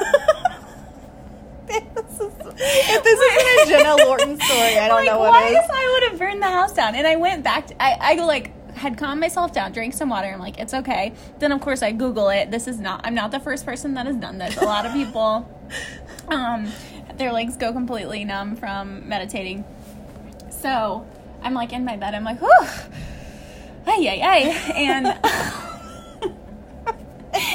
This 1.67 1.83
is- 2.21 2.33
if 2.59 3.05
this 3.05 3.21
isn't 3.21 3.69
a 3.69 3.71
Jenna 3.83 3.97
Lorton 4.05 4.41
story, 4.41 4.79
I 4.79 4.87
don't 4.89 4.99
like, 4.99 5.07
know 5.07 5.19
why 5.19 5.29
what 5.31 5.53
is. 5.53 5.71
I 5.71 5.91
would 6.01 6.11
have 6.11 6.19
burned 6.19 6.41
the 6.43 6.47
house 6.47 6.73
down. 6.73 6.95
And 6.95 7.07
I 7.07 7.17
went 7.17 7.43
back. 7.45 7.67
To, 7.67 7.83
I 7.83 7.97
I 8.13 8.15
go 8.17 8.25
like 8.25 8.53
had 8.77 8.99
calmed 8.99 9.21
myself 9.21 9.53
down, 9.53 9.73
drank 9.73 9.95
some 9.95 10.11
water. 10.11 10.29
I'm 10.29 10.39
like, 10.39 10.59
it's 10.59 10.75
okay. 10.75 11.13
Then 11.39 11.51
of 11.51 11.61
course 11.61 11.83
I 11.83 11.93
Google 11.93 12.29
it. 12.29 12.51
This 12.51 12.69
is 12.69 12.79
not. 12.79 13.01
I'm 13.05 13.15
not 13.15 13.31
the 13.31 13.41
first 13.41 13.65
person 13.65 13.95
that 13.95 14.07
has 14.07 14.17
done 14.17 14.39
this. 14.39 14.57
A 14.59 14.65
lot 14.65 14.85
of 14.85 14.93
people, 14.93 15.49
um, 16.29 16.71
their 17.17 17.33
legs 17.33 17.57
go 17.57 17.73
completely 17.73 18.25
numb 18.25 18.57
from 18.57 19.09
meditating. 19.09 19.65
So 20.51 21.07
I'm 21.43 21.55
like 21.55 21.73
in 21.73 21.85
my 21.85 21.97
bed. 21.97 22.15
I'm 22.15 22.25
like, 22.25 22.41
whew, 22.41 22.69
ay 23.87 24.07
ay 24.09 24.21
ay, 24.23 24.73
and. 24.75 25.19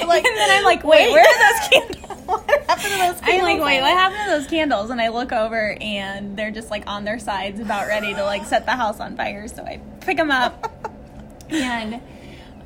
Like, 0.05 0.25
and 0.25 0.37
then 0.37 0.49
I'm 0.51 0.63
like, 0.63 0.83
wait, 0.83 1.11
where 1.11 1.23
are 1.23 1.53
those 1.53 1.69
candles? 1.69 2.21
what 2.25 2.49
happened 2.67 2.83
to 2.83 2.97
those 2.97 3.21
candles? 3.21 3.23
I'm 3.23 3.41
like, 3.41 3.61
wait, 3.61 3.81
what 3.81 3.91
happened 3.91 4.21
to 4.25 4.29
those 4.29 4.47
candles? 4.47 4.89
And 4.89 5.01
I 5.01 5.07
look 5.07 5.31
over 5.31 5.77
and 5.81 6.37
they're 6.37 6.51
just 6.51 6.69
like 6.69 6.83
on 6.85 7.03
their 7.03 7.17
sides, 7.17 7.59
about 7.59 7.87
ready 7.87 8.13
to 8.13 8.23
like 8.23 8.45
set 8.45 8.65
the 8.65 8.73
house 8.73 8.99
on 8.99 9.15
fire. 9.15 9.47
So 9.47 9.63
I 9.63 9.79
pick 10.01 10.17
them 10.17 10.29
up 10.29 10.90
and, 11.63 12.01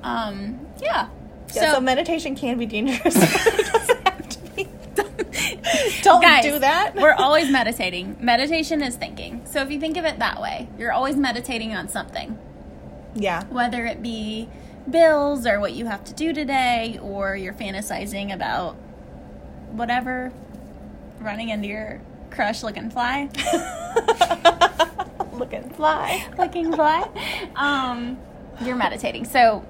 um, 0.04 0.68
yeah. 0.82 1.10
Yeah, 1.54 1.74
so, 1.74 1.82
meditation 1.82 2.36
can 2.36 2.58
be 2.58 2.66
dangerous. 2.66 3.16
it 3.46 3.72
doesn't 3.72 4.08
have 4.08 4.30
to 4.30 4.40
be. 4.56 4.68
Don't 6.02 6.22
Guys, 6.22 6.44
do 6.44 6.60
that. 6.60 6.96
we're 6.96 7.14
always 7.14 7.50
meditating. 7.50 8.18
Meditation 8.20 8.82
is 8.82 8.96
thinking. 8.96 9.46
So 9.46 9.62
if 9.62 9.72
you 9.72 9.80
think 9.80 9.98
of 9.98 10.06
it 10.06 10.20
that 10.20 10.42
way, 10.42 10.68
you're 10.78 10.92
always 10.92 11.16
meditating 11.16 11.76
on 11.76 11.88
something, 11.88 12.38
yeah. 13.14 13.46
whether 13.46 13.86
it 13.86 14.02
be 14.02 14.50
bills 14.90 15.46
or 15.46 15.60
what 15.60 15.74
you 15.74 15.86
have 15.86 16.04
to 16.06 16.14
do 16.14 16.34
today, 16.34 17.00
or 17.02 17.36
you're 17.36 17.54
fantasizing 17.54 18.34
about 18.34 18.76
whatever, 19.72 20.32
running 21.20 21.50
into 21.50 21.68
your 21.68 22.02
crush 22.32 22.64
looking 22.64 22.90
fly. 22.90 23.30
Looking 25.34 25.70
fly. 25.72 26.28
looking 26.38 26.72
fly. 26.74 27.10
Um, 27.56 28.18
you're 28.62 28.76
meditating. 28.76 29.26
So 29.26 29.66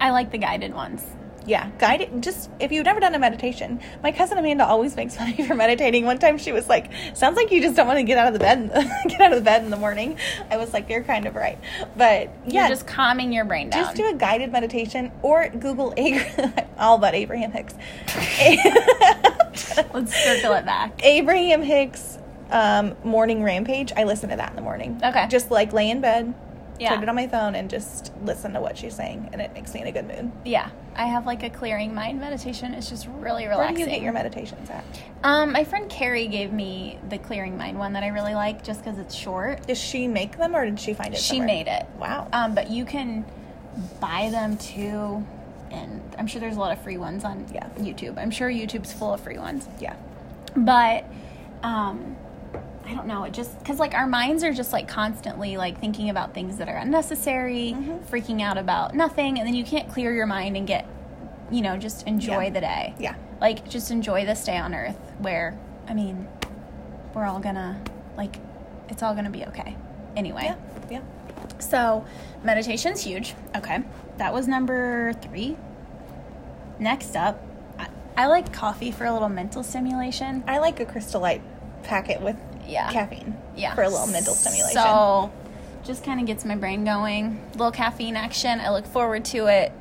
I 0.00 0.10
like 0.10 0.30
the 0.30 0.38
guided 0.38 0.74
ones. 0.74 1.04
Yeah, 1.48 1.70
guided. 1.78 2.24
Just 2.24 2.50
if 2.58 2.72
you've 2.72 2.84
never 2.84 2.98
done 2.98 3.14
a 3.14 3.20
meditation, 3.20 3.78
my 4.02 4.10
cousin 4.10 4.36
Amanda 4.36 4.66
always 4.66 4.96
makes 4.96 5.16
fun 5.16 5.30
of 5.30 5.38
me 5.38 5.46
for 5.46 5.54
meditating. 5.54 6.04
One 6.04 6.18
time 6.18 6.38
she 6.38 6.50
was 6.50 6.68
like, 6.68 6.90
"Sounds 7.14 7.36
like 7.36 7.52
you 7.52 7.62
just 7.62 7.76
don't 7.76 7.86
want 7.86 8.00
to 8.00 8.02
get 8.02 8.18
out 8.18 8.26
of 8.26 8.32
the 8.32 8.40
bed, 8.40 8.68
get 9.08 9.20
out 9.20 9.30
of 9.32 9.38
the 9.38 9.44
bed 9.44 9.62
in 9.62 9.70
the 9.70 9.76
morning." 9.76 10.18
I 10.50 10.56
was 10.56 10.72
like, 10.72 10.88
"You're 10.90 11.04
kind 11.04 11.24
of 11.24 11.36
right," 11.36 11.56
but 11.96 12.30
yeah, 12.48 12.62
You're 12.62 12.68
just 12.70 12.88
calming 12.88 13.32
your 13.32 13.44
brain 13.44 13.70
down. 13.70 13.84
just 13.84 13.96
do 13.96 14.08
a 14.08 14.14
guided 14.14 14.50
meditation 14.50 15.12
or 15.22 15.48
Google 15.48 15.94
Abraham, 15.96 16.52
all 16.78 16.96
about 16.96 17.14
Abraham 17.14 17.52
Hicks. 17.52 17.74
Let's 19.94 20.14
circle 20.14 20.52
it 20.54 20.66
back. 20.66 21.00
Abraham 21.04 21.62
Hicks 21.62 22.18
um, 22.50 22.96
morning 23.04 23.42
rampage. 23.44 23.92
I 23.96 24.02
listen 24.02 24.30
to 24.30 24.36
that 24.36 24.50
in 24.50 24.56
the 24.56 24.62
morning. 24.62 25.00
Okay. 25.02 25.26
just 25.28 25.50
like 25.52 25.72
lay 25.72 25.90
in 25.90 26.00
bed, 26.00 26.34
Yeah. 26.78 26.90
turn 26.94 27.02
it 27.02 27.08
on 27.08 27.14
my 27.14 27.26
phone, 27.28 27.54
and 27.54 27.68
just 27.70 28.12
listen 28.22 28.52
to 28.54 28.60
what 28.60 28.76
she's 28.78 28.94
saying, 28.94 29.30
and 29.32 29.40
it 29.40 29.52
makes 29.54 29.72
me 29.74 29.80
in 29.82 29.86
a 29.86 29.92
good 29.92 30.06
mood. 30.06 30.30
Yeah. 30.44 30.70
I 30.94 31.06
have 31.06 31.26
like 31.26 31.42
a 31.42 31.50
clearing 31.50 31.94
mind 31.94 32.20
meditation. 32.20 32.72
It's 32.74 32.88
just 32.88 33.06
really 33.18 33.42
Where 33.42 33.50
relaxing. 33.50 33.76
do 33.76 33.80
you 33.82 33.86
get 33.88 34.00
your 34.02 34.12
meditations 34.14 34.70
at? 34.70 34.82
um, 35.24 35.52
my 35.52 35.62
friend 35.64 35.90
Carrie 35.90 36.26
gave 36.26 36.52
me 36.52 36.98
the 37.10 37.18
clearing 37.18 37.58
mind 37.58 37.78
one 37.78 37.92
that 37.92 38.02
I 38.02 38.08
really 38.08 38.34
like 38.34 38.64
just 38.64 38.82
because 38.82 38.98
it's 38.98 39.14
short. 39.14 39.66
Does 39.66 39.78
she 39.78 40.08
make 40.08 40.38
them 40.38 40.56
or 40.56 40.64
did 40.64 40.80
she 40.80 40.94
find 40.94 41.12
it? 41.12 41.18
She 41.20 41.36
somewhere? 41.36 41.46
made 41.48 41.66
it. 41.68 41.86
Wow. 41.98 42.28
Um, 42.32 42.54
but 42.54 42.70
you 42.70 42.84
can 42.86 43.26
buy 44.00 44.30
them 44.30 44.56
too, 44.56 45.22
and 45.70 46.00
I'm 46.18 46.26
sure 46.26 46.40
there's 46.40 46.56
a 46.56 46.60
lot 46.60 46.72
of 46.72 46.82
free 46.82 46.96
ones 46.96 47.24
on 47.24 47.46
Yeah. 47.52 47.68
YouTube. 47.78 48.16
I'm 48.16 48.30
sure 48.30 48.48
YouTube's 48.48 48.92
full 48.94 49.12
of 49.12 49.20
free 49.20 49.38
ones. 49.38 49.68
yeah. 49.78 49.96
But 50.56 51.04
um, 51.62 52.16
I 52.86 52.94
don't 52.94 53.06
know. 53.06 53.24
It 53.24 53.32
just 53.32 53.58
because 53.58 53.78
like 53.80 53.94
our 53.94 54.06
minds 54.06 54.44
are 54.44 54.52
just 54.52 54.72
like 54.72 54.86
constantly 54.88 55.56
like 55.56 55.80
thinking 55.80 56.08
about 56.10 56.34
things 56.34 56.56
that 56.58 56.68
are 56.68 56.76
unnecessary, 56.76 57.74
Mm-hmm. 57.76 58.14
freaking 58.14 58.40
out 58.42 58.58
about 58.58 58.94
nothing, 58.94 59.38
and 59.38 59.46
then 59.46 59.54
you 59.54 59.64
can't 59.64 59.88
clear 59.88 60.12
your 60.14 60.26
mind 60.26 60.56
and 60.56 60.66
get, 60.66 60.86
you 61.50 61.62
know, 61.62 61.76
just 61.76 62.06
enjoy 62.06 62.44
Yeah. 62.44 62.50
the 62.50 62.60
day. 62.60 62.94
Yeah. 62.98 63.14
Like 63.40 63.68
just 63.68 63.90
enjoy 63.90 64.24
this 64.24 64.44
day 64.44 64.56
on 64.56 64.74
Earth, 64.74 64.98
where 65.18 65.58
I 65.88 65.94
mean, 65.94 66.28
we're 67.14 67.24
all 67.24 67.40
gonna 67.40 67.80
like, 68.16 68.36
it's 68.88 69.02
all 69.02 69.14
gonna 69.14 69.30
be 69.30 69.44
okay. 69.46 69.76
Anyway. 70.16 70.42
Yeah. 70.44 70.56
Yeah. 70.90 71.00
So, 71.58 72.04
meditation's 72.42 73.02
huge. 73.02 73.34
Okay. 73.56 73.82
That 74.18 74.32
was 74.32 74.46
number 74.48 75.12
three. 75.14 75.56
Next 76.78 77.16
up, 77.16 77.42
I, 77.78 77.88
I 78.16 78.26
like 78.26 78.52
coffee 78.52 78.90
for 78.90 79.04
a 79.04 79.12
little 79.12 79.28
mental 79.28 79.62
stimulation. 79.62 80.44
I 80.46 80.58
like 80.58 80.80
a 80.80 80.86
crystal 80.86 81.20
light 81.20 81.42
packet 81.82 82.20
with 82.20 82.36
Yeah. 82.66 82.90
caffeine. 82.92 83.36
Yeah. 83.56 83.74
For 83.74 83.82
a 83.82 83.88
little 83.88 84.06
mental 84.08 84.34
stimulation. 84.34 84.80
So, 84.82 85.32
just 85.84 86.04
kind 86.04 86.18
of 86.20 86.26
gets 86.26 86.44
my 86.44 86.56
brain 86.56 86.84
going. 86.84 87.40
little 87.52 87.70
caffeine 87.70 88.16
action. 88.16 88.60
I 88.60 88.70
look 88.70 88.86
forward 88.86 89.24
to 89.26 89.46
it. 89.46 89.72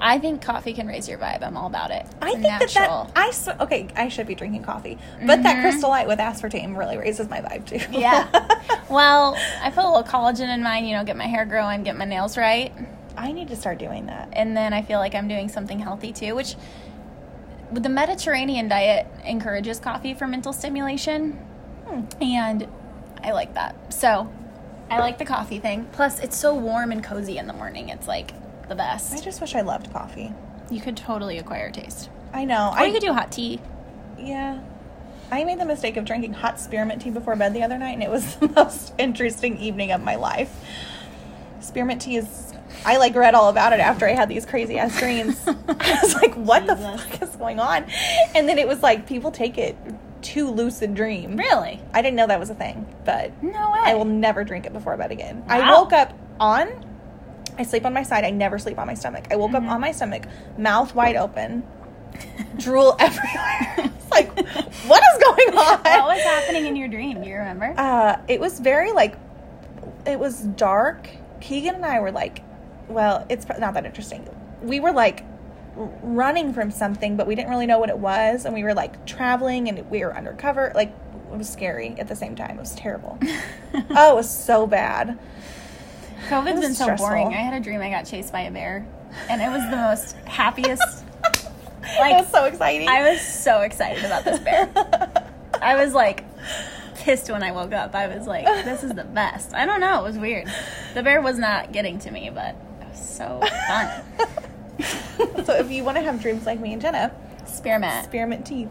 I 0.00 0.18
think 0.18 0.42
coffee 0.42 0.74
can 0.74 0.86
raise 0.88 1.08
your 1.08 1.18
vibe. 1.18 1.42
I'm 1.42 1.56
all 1.56 1.68
about 1.68 1.90
it. 1.92 2.04
I 2.20 2.30
think 2.32 2.42
that 2.42 2.60
natural. 2.60 3.04
that 3.04 3.16
I 3.16 3.28
s- 3.28 3.48
okay. 3.60 3.88
I 3.96 4.08
should 4.08 4.26
be 4.26 4.34
drinking 4.34 4.64
coffee, 4.64 4.98
but 5.24 5.42
that 5.44 5.56
Mhm. 5.58 5.60
crystal 5.62 5.88
light 5.88 6.08
with 6.08 6.18
aspartame 6.18 6.76
really 6.76 6.98
raises 6.98 7.28
my 7.30 7.40
vibe 7.40 7.64
too. 7.64 7.80
yeah. 7.96 8.26
well, 8.90 9.36
I 9.62 9.70
put 9.70 9.84
a 9.84 9.88
little 9.88 10.02
collagen 10.02 10.52
in 10.52 10.62
mine, 10.62 10.84
you 10.84 10.96
know, 10.96 11.04
get 11.04 11.16
my 11.16 11.26
hair 11.28 11.44
growing, 11.46 11.84
get 11.84 11.96
my 11.96 12.04
nails 12.04 12.36
right. 12.36 12.72
I 13.16 13.30
need 13.30 13.48
to 13.48 13.56
start 13.56 13.78
doing 13.78 14.06
that. 14.06 14.28
and 14.32 14.56
then 14.56 14.72
I 14.74 14.82
feel 14.82 14.98
like 14.98 15.14
I'm 15.14 15.28
doing 15.28 15.48
something 15.48 15.78
healthy 15.78 16.12
too, 16.12 16.34
which 16.34 16.56
the 17.72 17.88
Mediterranean 17.88 18.68
diet 18.68 19.06
encourages 19.24 19.78
coffee 19.78 20.12
for 20.12 20.26
mental 20.26 20.52
stimulation, 20.52 21.38
Hmm. 21.94 22.22
and 22.22 22.68
I 23.22 23.32
like 23.32 23.54
that. 23.54 23.92
So 23.92 24.32
I 24.90 24.98
like 24.98 25.18
the 25.18 25.24
coffee 25.24 25.58
thing. 25.58 25.88
Plus, 25.92 26.18
it's 26.20 26.36
so 26.36 26.54
warm 26.54 26.92
and 26.92 27.02
cozy 27.02 27.38
in 27.38 27.46
the 27.46 27.52
morning. 27.52 27.88
It's 27.88 28.06
like 28.06 28.32
the 28.68 28.74
best. 28.74 29.14
I 29.14 29.20
just 29.20 29.40
wish 29.40 29.54
I 29.54 29.60
loved 29.62 29.92
coffee. 29.92 30.32
You 30.70 30.80
could 30.80 30.96
totally 30.96 31.38
acquire 31.38 31.70
taste. 31.70 32.10
I 32.32 32.44
know. 32.44 32.70
Or 32.72 32.78
I 32.78 32.86
you 32.86 32.92
could 32.92 33.02
do 33.02 33.12
hot 33.12 33.32
tea. 33.32 33.60
Yeah. 34.18 34.60
I 35.30 35.44
made 35.44 35.58
the 35.58 35.64
mistake 35.64 35.96
of 35.96 36.04
drinking 36.04 36.34
hot 36.34 36.60
spearmint 36.60 37.02
tea 37.02 37.10
before 37.10 37.34
bed 37.36 37.54
the 37.54 37.62
other 37.62 37.78
night, 37.78 37.92
and 37.92 38.02
it 38.02 38.10
was 38.10 38.36
the 38.40 38.48
most 38.48 38.92
interesting 38.98 39.58
evening 39.58 39.92
of 39.92 40.02
my 40.02 40.16
life. 40.16 40.52
Spearmint 41.60 42.02
tea 42.02 42.16
is. 42.16 42.52
I 42.84 42.96
like 42.98 43.14
read 43.14 43.34
all 43.34 43.48
about 43.48 43.72
it 43.72 43.80
after 43.80 44.06
I 44.06 44.12
had 44.12 44.28
these 44.28 44.44
crazy 44.44 44.78
ass 44.78 44.98
dreams. 44.98 45.40
I 45.46 45.98
was 46.02 46.14
like, 46.14 46.34
what 46.34 46.66
the 46.66 46.76
fuck 46.76 47.22
is 47.22 47.36
going 47.36 47.60
on? 47.60 47.86
And 48.34 48.48
then 48.48 48.58
it 48.58 48.66
was 48.66 48.82
like, 48.82 49.06
people 49.06 49.30
take 49.30 49.58
it 49.58 49.76
to 50.24 50.50
lucid 50.50 50.94
dream. 50.94 51.36
Really? 51.36 51.80
I 51.92 52.02
didn't 52.02 52.16
know 52.16 52.26
that 52.26 52.40
was 52.40 52.50
a 52.50 52.54
thing, 52.54 52.86
but 53.04 53.30
No 53.42 53.70
way. 53.72 53.80
I 53.84 53.94
will 53.94 54.04
never 54.04 54.44
drink 54.44 54.66
it 54.66 54.72
before 54.72 54.96
bed 54.96 55.12
again. 55.12 55.44
I 55.48 55.70
woke 55.72 55.92
up 55.92 56.12
on. 56.40 56.84
I 57.58 57.62
sleep 57.62 57.84
on 57.86 57.92
my 57.92 58.02
side. 58.02 58.24
I 58.24 58.30
never 58.30 58.58
sleep 58.58 58.78
on 58.78 58.86
my 58.86 58.94
stomach. 58.94 59.26
I 59.30 59.36
woke 59.36 59.52
Mm-hmm. 59.52 59.66
up 59.68 59.72
on 59.74 59.80
my 59.80 59.92
stomach, 59.92 60.24
mouth 60.58 60.94
wide 60.94 61.16
open, 61.16 61.62
drool 62.58 62.96
everywhere. 62.98 63.74
it's 63.78 64.10
like, 64.10 64.28
what 64.34 65.02
is 65.02 65.22
going 65.22 65.48
on? 65.58 65.82
what 65.82 66.16
was 66.16 66.22
happening 66.24 66.66
in 66.66 66.74
your 66.76 66.88
dream? 66.88 67.22
Do 67.22 67.28
you 67.28 67.36
remember? 67.36 67.74
Uh, 67.76 68.16
it 68.28 68.40
was 68.40 68.58
very 68.60 68.92
like, 68.92 69.16
it 70.06 70.18
was 70.18 70.40
dark. 70.40 71.08
Keegan 71.40 71.74
and 71.76 71.86
I 71.86 72.00
were 72.00 72.10
like, 72.12 72.42
well, 72.88 73.26
it's 73.28 73.46
not 73.58 73.74
that 73.74 73.84
interesting. 73.86 74.28
We 74.62 74.80
were 74.80 74.92
like 74.92 75.24
running 75.76 76.52
from 76.52 76.70
something, 76.70 77.16
but 77.16 77.26
we 77.26 77.34
didn't 77.34 77.50
really 77.50 77.66
know 77.66 77.78
what 77.78 77.88
it 77.88 77.98
was, 77.98 78.44
and 78.44 78.54
we 78.54 78.62
were 78.62 78.74
like 78.74 79.04
traveling, 79.06 79.68
and 79.68 79.90
we 79.90 80.04
were 80.04 80.16
undercover. 80.16 80.72
Like, 80.74 80.94
it 81.32 81.36
was 81.38 81.48
scary 81.48 81.94
at 81.98 82.08
the 82.08 82.16
same 82.16 82.36
time. 82.36 82.56
It 82.56 82.60
was 82.60 82.74
terrible. 82.74 83.18
oh, 83.74 84.12
it 84.12 84.14
was 84.14 84.30
so 84.30 84.66
bad. 84.66 85.18
COVID's 86.28 86.60
been 86.60 86.74
so 86.74 86.84
stressful. 86.84 87.06
boring. 87.08 87.28
I 87.28 87.38
had 87.38 87.54
a 87.54 87.60
dream 87.60 87.80
I 87.80 87.90
got 87.90 88.06
chased 88.06 88.32
by 88.32 88.42
a 88.42 88.50
bear, 88.50 88.86
and 89.28 89.42
it 89.42 89.48
was 89.48 89.62
the 89.70 89.76
most 89.76 90.12
happiest. 90.26 90.82
it 91.24 92.00
Like 92.00 92.18
was 92.18 92.28
so 92.30 92.44
exciting. 92.44 92.88
I 92.88 93.10
was 93.10 93.20
so 93.20 93.60
excited 93.60 94.04
about 94.04 94.24
this 94.24 94.38
bear. 94.40 94.70
I 95.60 95.76
was 95.76 95.92
like 95.94 96.24
pissed 96.96 97.30
when 97.30 97.42
I 97.42 97.52
woke 97.52 97.72
up. 97.72 97.94
I 97.94 98.06
was 98.06 98.26
like, 98.26 98.46
this 98.64 98.82
is 98.82 98.92
the 98.92 99.04
best. 99.04 99.54
I 99.54 99.66
don't 99.66 99.80
know. 99.80 100.00
It 100.00 100.08
was 100.08 100.18
weird. 100.18 100.48
The 100.94 101.02
bear 101.02 101.20
was 101.20 101.38
not 101.38 101.72
getting 101.72 101.98
to 102.00 102.10
me, 102.10 102.30
but 102.32 102.54
it 102.80 102.88
was 102.88 102.98
so 102.98 103.40
fun. 103.68 104.04
So 105.44 105.54
if 105.54 105.70
you 105.70 105.84
want 105.84 105.96
to 105.96 106.02
have 106.02 106.20
dreams 106.20 106.46
like 106.46 106.60
me 106.60 106.72
and 106.72 106.82
Jenna, 106.82 107.12
Spearmint. 107.46 108.04
spearmint 108.04 108.46
tea. 108.46 108.68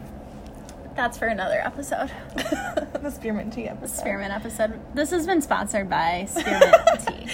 That's 0.95 1.17
for 1.17 1.25
another 1.27 1.59
episode. 1.59 2.11
the 2.35 3.09
spearmint 3.09 3.53
tea 3.53 3.67
episode. 3.67 3.95
Spearmint 3.99 4.31
episode. 4.33 4.79
This 4.95 5.09
has 5.09 5.25
been 5.25 5.41
sponsored 5.41 5.89
by 5.89 6.25
Spearmint 6.29 6.75
Tea. 7.07 7.27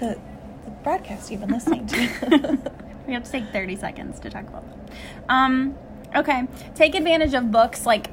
The, 0.00 0.18
the 0.64 0.70
broadcast 0.82 1.30
you've 1.30 1.40
been 1.40 1.50
listening 1.50 1.86
to. 1.88 2.58
We 3.06 3.12
have 3.12 3.24
to 3.24 3.30
take 3.30 3.50
30 3.52 3.76
seconds 3.76 4.18
to 4.20 4.30
talk 4.30 4.48
about 4.48 4.62
them. 4.66 4.80
Um, 5.28 5.74
okay. 6.16 6.48
Take 6.74 6.94
advantage 6.94 7.34
of 7.34 7.50
books. 7.52 7.84
Like, 7.84 8.10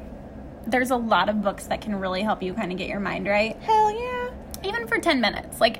there's 0.67 0.91
a 0.91 0.97
lot 0.97 1.29
of 1.29 1.41
books 1.41 1.67
that 1.67 1.79
can 1.79 1.95
really 1.95 2.23
help 2.23 2.43
you 2.43 2.53
kind 2.53 2.73
of 2.73 2.77
get 2.77 2.89
your 2.89 2.99
mind 2.99 3.25
right. 3.25 3.55
Hell 3.61 3.89
yeah. 3.91 4.31
even 4.65 4.87
for 4.87 4.99
10 4.99 5.21
minutes 5.21 5.59
like 5.59 5.79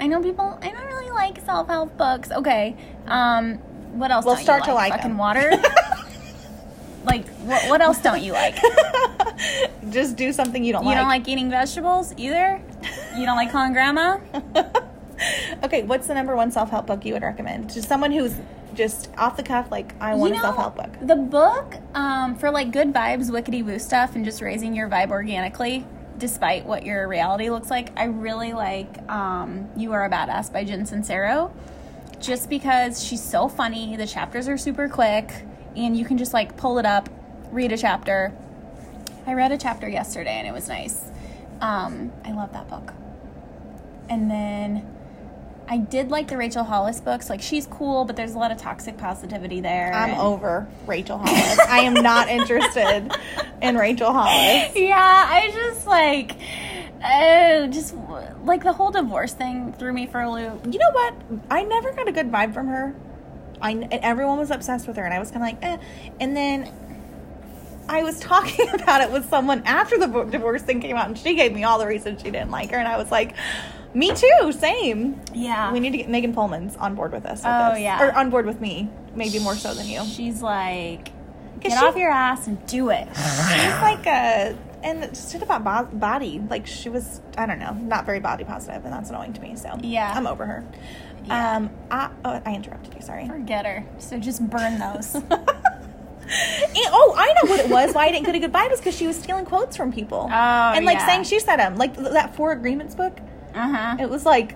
i 0.00 0.06
know 0.06 0.20
people 0.22 0.58
i 0.62 0.70
don't 0.70 0.86
really 0.86 1.10
like 1.10 1.40
self-help 1.44 1.96
books 1.96 2.30
okay 2.30 2.76
um 3.06 3.58
what 3.92 4.10
else 4.10 4.24
We'll 4.24 4.34
don't 4.34 4.44
start 4.44 4.60
you 4.62 4.66
to 4.68 4.74
like? 4.74 4.90
like 4.90 5.00
fucking 5.00 5.10
them. 5.10 5.18
water? 5.18 5.52
Like 7.04 7.26
what, 7.38 7.68
what 7.70 7.80
else 7.80 8.02
don't 8.02 8.22
you 8.22 8.32
like? 8.32 8.56
Just 9.90 10.16
do 10.16 10.30
something 10.32 10.62
you 10.62 10.72
don't 10.72 10.82
you 10.82 10.88
like. 10.88 10.94
You 10.96 11.00
don't 11.00 11.08
like. 11.08 11.28
eating 11.28 11.48
vegetables 11.48 12.12
either? 12.18 12.60
You 13.16 13.24
don't 13.24 13.36
like 13.36 13.50
calling 13.50 13.72
grandma? 13.72 14.18
Okay, 15.64 15.82
what's 15.82 16.06
the 16.06 16.14
number 16.14 16.36
one 16.36 16.50
self 16.52 16.70
help 16.70 16.86
book 16.86 17.04
you 17.04 17.12
would 17.14 17.22
recommend? 17.22 17.70
To 17.70 17.82
someone 17.82 18.12
who's 18.12 18.34
just 18.74 19.10
off 19.18 19.36
the 19.36 19.42
cuff, 19.42 19.68
like, 19.70 19.94
I 20.00 20.14
want 20.14 20.34
You 20.34 20.38
a 20.38 20.42
self 20.42 20.56
help 20.56 20.76
book? 20.76 20.90
the 21.02 21.16
book 21.16 21.74
um, 21.94 22.36
for 22.36 22.50
like 22.52 22.70
good 22.70 22.92
vibes 22.92 23.28
wickety 23.30 23.64
woo 23.64 23.78
stuff 23.80 24.14
and 24.14 24.24
just 24.24 24.40
raising 24.40 24.76
your 24.76 24.88
vibe 24.88 25.10
organically 25.10 25.84
despite 26.18 26.66
what 26.66 26.84
your 26.86 27.08
reality 27.08 27.48
looks 27.50 27.68
like 27.70 27.90
i 27.98 28.04
really 28.04 28.52
like 28.52 28.88
um, 29.10 29.68
you 29.76 29.92
are 29.92 30.04
a 30.04 30.10
badass 30.10 30.52
by 30.52 30.62
jen 30.62 30.84
sincero 30.84 31.50
just 32.20 32.48
because 32.48 33.02
she's 33.02 33.22
so 33.22 33.48
funny 33.48 33.96
the 33.96 34.06
chapters 34.06 34.48
are 34.48 34.58
super 34.58 34.88
quick 34.88 35.30
and 35.76 35.96
you 35.96 36.04
can 36.04 36.18
just 36.18 36.32
like 36.32 36.56
pull 36.56 36.78
it 36.78 36.86
up 36.86 37.08
read 37.50 37.72
a 37.72 37.76
chapter 37.76 38.32
i 39.26 39.32
read 39.34 39.52
a 39.52 39.58
chapter 39.58 39.88
yesterday 39.88 40.32
and 40.38 40.46
it 40.46 40.52
was 40.52 40.68
nice 40.68 41.10
um, 41.60 42.12
i 42.24 42.32
love 42.32 42.52
that 42.52 42.68
book 42.68 42.92
and 44.08 44.30
then 44.30 44.86
I 45.70 45.76
did 45.76 46.08
like 46.10 46.28
the 46.28 46.38
Rachel 46.38 46.64
Hollis 46.64 46.98
books. 46.98 47.28
Like 47.28 47.42
she's 47.42 47.66
cool, 47.66 48.06
but 48.06 48.16
there's 48.16 48.32
a 48.34 48.38
lot 48.38 48.50
of 48.50 48.56
toxic 48.56 48.96
positivity 48.96 49.60
there. 49.60 49.92
I'm 49.92 50.12
and- 50.12 50.20
over 50.20 50.66
Rachel 50.86 51.18
Hollis. 51.18 51.58
I 51.68 51.80
am 51.80 51.92
not 51.92 52.28
interested 52.30 53.12
in 53.60 53.76
Rachel 53.76 54.10
Hollis. 54.10 54.74
Yeah, 54.74 54.96
I 54.96 55.50
just 55.52 55.86
like, 55.86 56.36
oh, 57.04 57.66
just 57.70 57.92
like 58.44 58.62
the 58.64 58.72
whole 58.72 58.90
divorce 58.90 59.32
thing 59.34 59.72
threw 59.78 59.92
me 59.92 60.06
for 60.06 60.20
a 60.20 60.30
loop. 60.30 60.66
You 60.72 60.78
know 60.78 60.90
what? 60.92 61.14
I 61.50 61.62
never 61.64 61.92
got 61.92 62.08
a 62.08 62.12
good 62.12 62.30
vibe 62.30 62.54
from 62.54 62.68
her. 62.68 62.94
I 63.60 63.70
and 63.72 63.92
everyone 63.92 64.38
was 64.38 64.50
obsessed 64.50 64.86
with 64.86 64.96
her, 64.96 65.04
and 65.04 65.12
I 65.12 65.18
was 65.18 65.30
kind 65.30 65.42
of 65.42 65.48
like, 65.48 65.58
eh. 65.64 65.78
And 66.20 66.36
then 66.36 66.72
I 67.88 68.02
was 68.02 68.20
talking 68.32 68.68
about 68.70 69.00
it 69.00 69.10
with 69.10 69.28
someone 69.28 69.62
after 69.64 69.98
the 69.98 70.06
divorce 70.24 70.62
thing 70.62 70.80
came 70.80 70.96
out, 70.96 71.06
and 71.08 71.18
she 71.18 71.34
gave 71.34 71.52
me 71.52 71.64
all 71.64 71.78
the 71.78 71.86
reasons 71.86 72.20
she 72.22 72.30
didn't 72.30 72.50
like 72.50 72.70
her, 72.70 72.76
and 72.76 72.86
I 72.88 72.96
was 72.96 73.10
like, 73.10 73.34
me 73.94 74.14
too, 74.14 74.52
same. 74.52 75.20
Yeah, 75.34 75.72
We 75.72 75.80
need 75.80 75.90
to 75.92 75.96
get 75.98 76.08
Megan 76.10 76.34
Pullman's 76.34 76.76
on 76.76 76.94
board 76.94 77.10
with 77.12 77.24
us. 77.26 77.38
With 77.38 77.46
Oh, 77.46 77.70
this. 77.72 77.80
yeah. 77.82 78.02
or 78.02 78.12
on 78.14 78.28
board 78.30 78.44
with 78.46 78.60
me, 78.60 78.88
maybe 79.14 79.38
more 79.38 79.54
so 79.56 79.72
than 79.74 79.86
you. 79.86 80.04
she's 80.04 80.42
like, 80.42 81.08
get 81.60 81.72
she- 81.72 81.78
off 81.78 81.96
your 81.96 82.10
ass 82.10 82.46
and 82.46 82.64
do 82.66 82.90
it. 82.90 83.08
She's 83.08 83.80
like 83.80 84.06
a 84.06 84.54
and 84.82 85.02
just 85.02 85.32
shit 85.32 85.42
about 85.42 85.64
bo- 85.64 85.96
body. 85.96 86.40
Like 86.48 86.66
she 86.66 86.88
was, 86.88 87.20
I 87.36 87.46
don't 87.46 87.58
know, 87.58 87.72
not 87.72 88.06
very 88.06 88.20
body 88.20 88.44
positive, 88.44 88.84
and 88.84 88.92
that's 88.92 89.10
annoying 89.10 89.32
to 89.34 89.40
me. 89.40 89.56
So 89.56 89.76
Yeah. 89.82 90.12
I'm 90.14 90.26
over 90.26 90.46
her. 90.46 90.64
Yeah. 91.24 91.56
Um, 91.56 91.70
I 91.90 92.10
oh, 92.24 92.40
I 92.44 92.54
interrupted 92.54 92.94
you. 92.94 93.00
Sorry. 93.02 93.26
Forget 93.28 93.66
her. 93.66 93.84
So 93.98 94.18
just 94.18 94.48
burn 94.48 94.78
those. 94.78 95.16
And- 96.30 96.76
oh, 96.92 97.14
I 97.16 97.32
know 97.42 97.50
what 97.50 97.60
it 97.60 97.70
was. 97.70 97.94
Why 97.94 98.04
I 98.06 98.10
didn't 98.12 98.26
get 98.26 98.34
a 98.34 98.38
good 98.38 98.52
vibe 98.52 98.70
was 98.70 98.80
because 98.80 98.94
she 98.94 99.06
was 99.06 99.16
stealing 99.18 99.46
quotes 99.46 99.76
from 99.78 99.90
people. 99.92 100.28
Oh, 100.30 100.32
and 100.34 100.84
like 100.84 100.98
yeah. 100.98 101.06
saying 101.06 101.24
she 101.24 101.40
said 101.40 101.56
them, 101.56 101.76
like 101.76 101.96
that 101.96 102.34
Four 102.36 102.52
Agreements 102.52 102.94
book. 102.94 103.16
Uh 103.54 103.68
huh. 103.68 103.96
It 103.98 104.10
was 104.10 104.26
like 104.26 104.54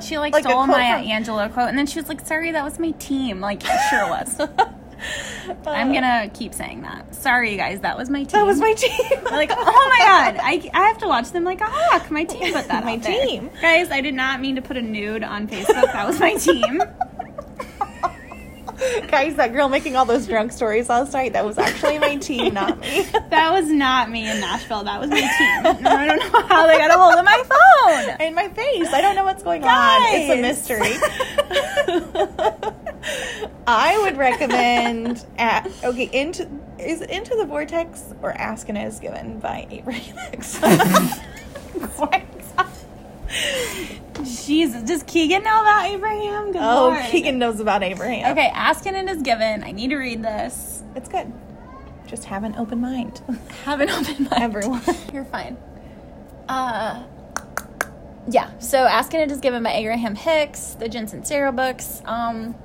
She 0.00 0.16
like, 0.18 0.32
like 0.32 0.44
stole 0.44 0.66
Maya 0.66 0.98
from- 0.98 1.06
Angelou 1.06 1.52
quote, 1.52 1.68
and 1.68 1.76
then 1.76 1.86
she 1.86 1.98
was 2.00 2.08
like, 2.08 2.24
"Sorry, 2.26 2.50
that 2.52 2.64
was 2.64 2.78
my 2.78 2.92
team." 2.92 3.40
Like, 3.40 3.62
it 3.62 3.80
sure 3.90 4.08
was. 4.08 4.40
I'm 5.66 5.92
gonna 5.92 6.30
keep 6.32 6.54
saying 6.54 6.82
that. 6.82 7.14
Sorry, 7.14 7.52
you 7.52 7.56
guys, 7.56 7.80
that 7.80 7.96
was 7.96 8.10
my 8.10 8.20
team. 8.20 8.32
That 8.32 8.46
was 8.46 8.60
my 8.60 8.72
team. 8.74 9.24
like, 9.24 9.50
oh 9.52 9.56
my 9.64 9.98
god, 9.98 10.36
I, 10.42 10.70
I 10.74 10.88
have 10.88 10.98
to 10.98 11.08
watch 11.08 11.30
them 11.30 11.44
like 11.44 11.60
a 11.60 11.66
hawk. 11.68 12.10
My 12.10 12.24
team 12.24 12.52
put 12.52 12.68
that 12.68 12.84
My 12.84 12.94
out 12.94 13.02
there. 13.02 13.26
team. 13.26 13.50
Guys, 13.60 13.90
I 13.90 14.00
did 14.00 14.14
not 14.14 14.40
mean 14.40 14.56
to 14.56 14.62
put 14.62 14.76
a 14.76 14.82
nude 14.82 15.22
on 15.24 15.48
Facebook. 15.48 15.92
That 15.92 16.06
was 16.06 16.18
my 16.20 16.34
team. 16.34 16.82
Guys, 19.08 19.36
that 19.36 19.52
girl 19.52 19.68
making 19.68 19.96
all 19.96 20.04
those 20.04 20.26
drunk 20.26 20.52
stories 20.52 20.88
last 20.88 21.12
night, 21.12 21.34
that 21.34 21.44
was 21.44 21.58
actually 21.58 21.98
my 21.98 22.16
team, 22.16 22.54
not 22.54 22.78
me. 22.78 23.06
That 23.30 23.52
was 23.52 23.68
not 23.68 24.10
me 24.10 24.28
in 24.28 24.40
Nashville. 24.40 24.82
That 24.84 25.00
was 25.00 25.08
my 25.10 25.20
team. 25.20 25.86
I 25.86 26.06
don't 26.06 26.18
know 26.18 26.42
how 26.48 26.66
they 26.66 26.78
got 26.78 26.90
a 26.90 26.98
hold 26.98 27.14
of 27.16 27.24
my 27.24 27.42
phone. 27.44 28.20
in 28.26 28.34
my 28.34 28.48
face. 28.48 28.88
I 28.92 29.00
don't 29.00 29.14
know 29.14 29.24
what's 29.24 29.42
going 29.42 29.62
on. 29.62 30.00
It's 30.06 30.30
a 30.30 30.40
mystery. 30.40 30.96
I 33.66 33.98
would 34.02 34.16
recommend 34.16 35.24
at 35.38 35.70
okay 35.84 36.10
into 36.12 36.48
is 36.78 37.02
it 37.02 37.10
into 37.10 37.36
the 37.36 37.44
vortex 37.44 38.12
or 38.22 38.32
Ask 38.32 38.68
and 38.68 38.76
Is 38.78 38.98
Given 38.98 39.38
by 39.38 39.66
Abraham 39.70 40.16
Hicks. 40.30 40.58
Jesus, 44.44 44.79
does 44.90 45.02
Keegan 45.04 45.44
know 45.44 45.62
about 45.62 45.86
Abraham? 45.86 46.52
Good 46.52 46.60
oh, 46.60 46.88
Lord. 46.88 47.04
Keegan 47.10 47.38
knows 47.38 47.60
about 47.60 47.82
Abraham. 47.82 48.32
Okay, 48.32 48.48
asking 48.48 48.96
and 48.96 49.08
is 49.08 49.22
given. 49.22 49.62
I 49.62 49.70
need 49.70 49.90
to 49.90 49.96
read 49.96 50.22
this. 50.22 50.82
it's 50.96 51.08
good. 51.08 51.32
Just 52.06 52.24
have 52.24 52.42
an 52.42 52.56
open 52.56 52.80
mind, 52.80 53.22
Have 53.64 53.80
an 53.80 53.88
open 53.88 54.24
mind. 54.24 54.42
everyone. 54.42 54.82
You're 55.12 55.24
fine. 55.24 55.56
Uh, 56.48 57.04
yeah. 58.28 58.50
So 58.58 58.78
asking 58.78 59.20
it 59.20 59.30
is 59.30 59.38
given 59.38 59.62
by 59.62 59.72
Abraham 59.74 60.16
Hicks, 60.16 60.74
the 60.74 60.88
Jen 60.88 61.06
Sincero 61.06 61.54
books. 61.54 62.02
Um, 62.04 62.56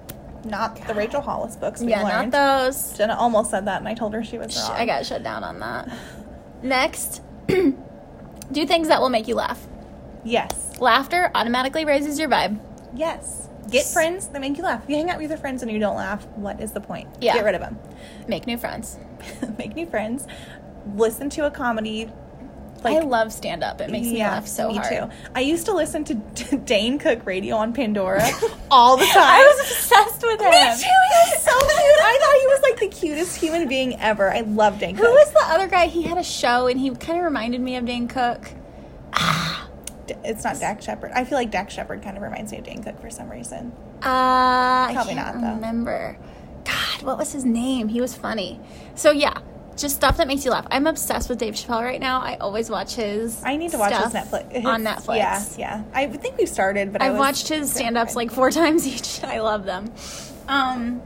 Not 0.45 0.75
the 0.87 0.95
Rachel 0.95 1.21
Hollis 1.21 1.55
books. 1.55 1.81
We 1.81 1.89
yeah, 1.89 2.01
learned. 2.01 2.31
not 2.31 2.63
those. 2.65 2.97
Jenna 2.97 3.15
almost 3.15 3.51
said 3.51 3.65
that, 3.65 3.77
and 3.77 3.87
I 3.87 3.93
told 3.93 4.15
her 4.15 4.23
she 4.23 4.39
was 4.39 4.57
wrong. 4.57 4.71
I 4.71 4.87
got 4.87 5.05
shut 5.05 5.21
down 5.21 5.43
on 5.43 5.59
that. 5.59 5.95
Next, 6.63 7.21
do 7.47 8.65
things 8.65 8.87
that 8.87 8.99
will 8.99 9.09
make 9.09 9.27
you 9.27 9.35
laugh. 9.35 9.63
yes, 10.23 10.64
Laughter 10.79 11.31
automatically 11.33 11.85
raises 11.85 12.19
your 12.19 12.29
vibe. 12.29 12.59
yes. 12.95 13.41
Get 13.67 13.87
friends 13.87 14.27
that 14.27 14.41
make 14.41 14.57
you 14.57 14.63
laugh. 14.63 14.83
If 14.83 14.89
you 14.91 14.95
hang 14.95 15.09
out 15.09 15.17
with 15.17 15.31
your 15.31 15.39
friends 15.39 15.63
and 15.63 15.71
you 15.71 15.79
don't 15.79 15.95
laugh, 15.95 16.23
what 16.35 16.61
is 16.61 16.71
the 16.73 16.79
point? 16.81 17.09
Yeah. 17.19 17.33
Get 17.33 17.45
rid 17.45 17.55
of 17.55 17.61
them. 17.61 17.79
Make 18.27 18.45
new 18.45 18.59
friends. 18.59 18.99
make 19.57 19.75
new 19.75 19.87
friends, 19.87 20.27
listen 20.93 21.31
to 21.31 21.47
a 21.47 21.51
comedy. 21.51 22.11
I 22.83 22.99
love 22.99 23.33
stand 23.33 23.63
up. 23.63 23.81
It 23.81 23.89
makes 23.89 24.05
me 24.05 24.19
laugh 24.19 24.45
so 24.45 24.71
hard. 24.71 24.91
me 24.91 24.97
hard. 24.97 25.11
too. 25.11 25.17
I 25.33 25.39
used 25.39 25.65
to 25.65 25.73
listen 25.73 26.03
to 26.03 26.13
D- 26.35 26.57
Dane 26.57 26.99
Cook 26.99 27.25
radio 27.25 27.55
on 27.55 27.73
Pandora 27.73 28.23
all 28.69 28.97
the 28.97 29.05
time. 29.07 29.23
I 29.23 29.55
was 29.57 29.71
obsessed 29.71 30.21
with 30.21 30.39
him. 30.39 30.51
me 30.51 30.59
too. 30.59 30.85
He 30.85 31.31
was 31.33 31.43
so 31.43 31.51
cute. 31.57 31.71
I 31.71 32.17
thought 32.21 32.39
he 32.39 32.47
was 32.47 32.61
like 32.61 32.79
the 32.79 32.87
cutest 32.95 33.37
human 33.37 33.67
being 33.67 33.99
ever. 33.99 34.31
I 34.31 34.41
love 34.41 34.77
Dane 34.77 34.95
Cook. 34.95 35.07
Who 35.07 35.11
was 35.11 35.31
the 35.31 35.43
other 35.45 35.67
guy? 35.67 35.87
He 35.87 36.03
had 36.03 36.19
a 36.19 36.23
show 36.23 36.67
and 36.67 36.79
he 36.79 36.91
kind 36.91 37.17
of 37.17 37.25
reminded 37.25 37.61
me 37.61 37.77
of 37.77 37.85
Dane 37.85 38.07
Cook. 38.07 38.51
It's 40.23 40.43
not 40.43 40.59
Dax 40.59 40.85
Shepard. 40.85 41.11
I 41.13 41.23
feel 41.25 41.37
like 41.37 41.51
Dax 41.51 41.73
Shepard 41.73 42.01
kind 42.03 42.17
of 42.17 42.23
reminds 42.23 42.51
me 42.51 42.59
of 42.59 42.63
Dane 42.63 42.83
Cook 42.83 42.99
for 43.01 43.09
some 43.09 43.29
reason. 43.29 43.71
Uh, 44.01 44.91
Probably 44.93 45.13
I 45.13 45.15
can't 45.15 45.15
not, 45.15 45.41
though. 45.41 45.53
remember. 45.55 46.17
God, 46.63 47.01
what 47.03 47.17
was 47.17 47.31
his 47.31 47.45
name? 47.45 47.87
He 47.87 48.01
was 48.01 48.15
funny. 48.15 48.59
So 48.95 49.11
yeah, 49.11 49.37
just 49.77 49.95
stuff 49.95 50.17
that 50.17 50.27
makes 50.27 50.45
you 50.45 50.51
laugh. 50.51 50.65
I'm 50.71 50.87
obsessed 50.87 51.29
with 51.29 51.37
Dave 51.39 51.53
Chappelle 51.55 51.81
right 51.83 51.99
now. 51.99 52.21
I 52.21 52.35
always 52.37 52.69
watch 52.69 52.95
his. 52.95 53.41
I 53.43 53.55
need 53.57 53.71
to 53.71 53.77
watch 53.77 53.93
his 53.93 54.13
Netflix 54.13 54.51
his- 54.51 54.65
on 54.65 54.83
Netflix. 54.83 55.17
Yeah, 55.17 55.43
yeah. 55.57 55.83
I 55.93 56.07
think 56.07 56.37
we 56.37 56.45
started, 56.45 56.91
but 56.93 57.01
I've 57.01 57.17
watched 57.17 57.47
his 57.49 57.71
stand-ups 57.71 58.15
like 58.15 58.31
four 58.31 58.51
times 58.61 58.87
each. 58.87 59.23
I 59.23 59.39
love 59.41 59.65
them. 59.65 59.91
Um, 60.47 61.01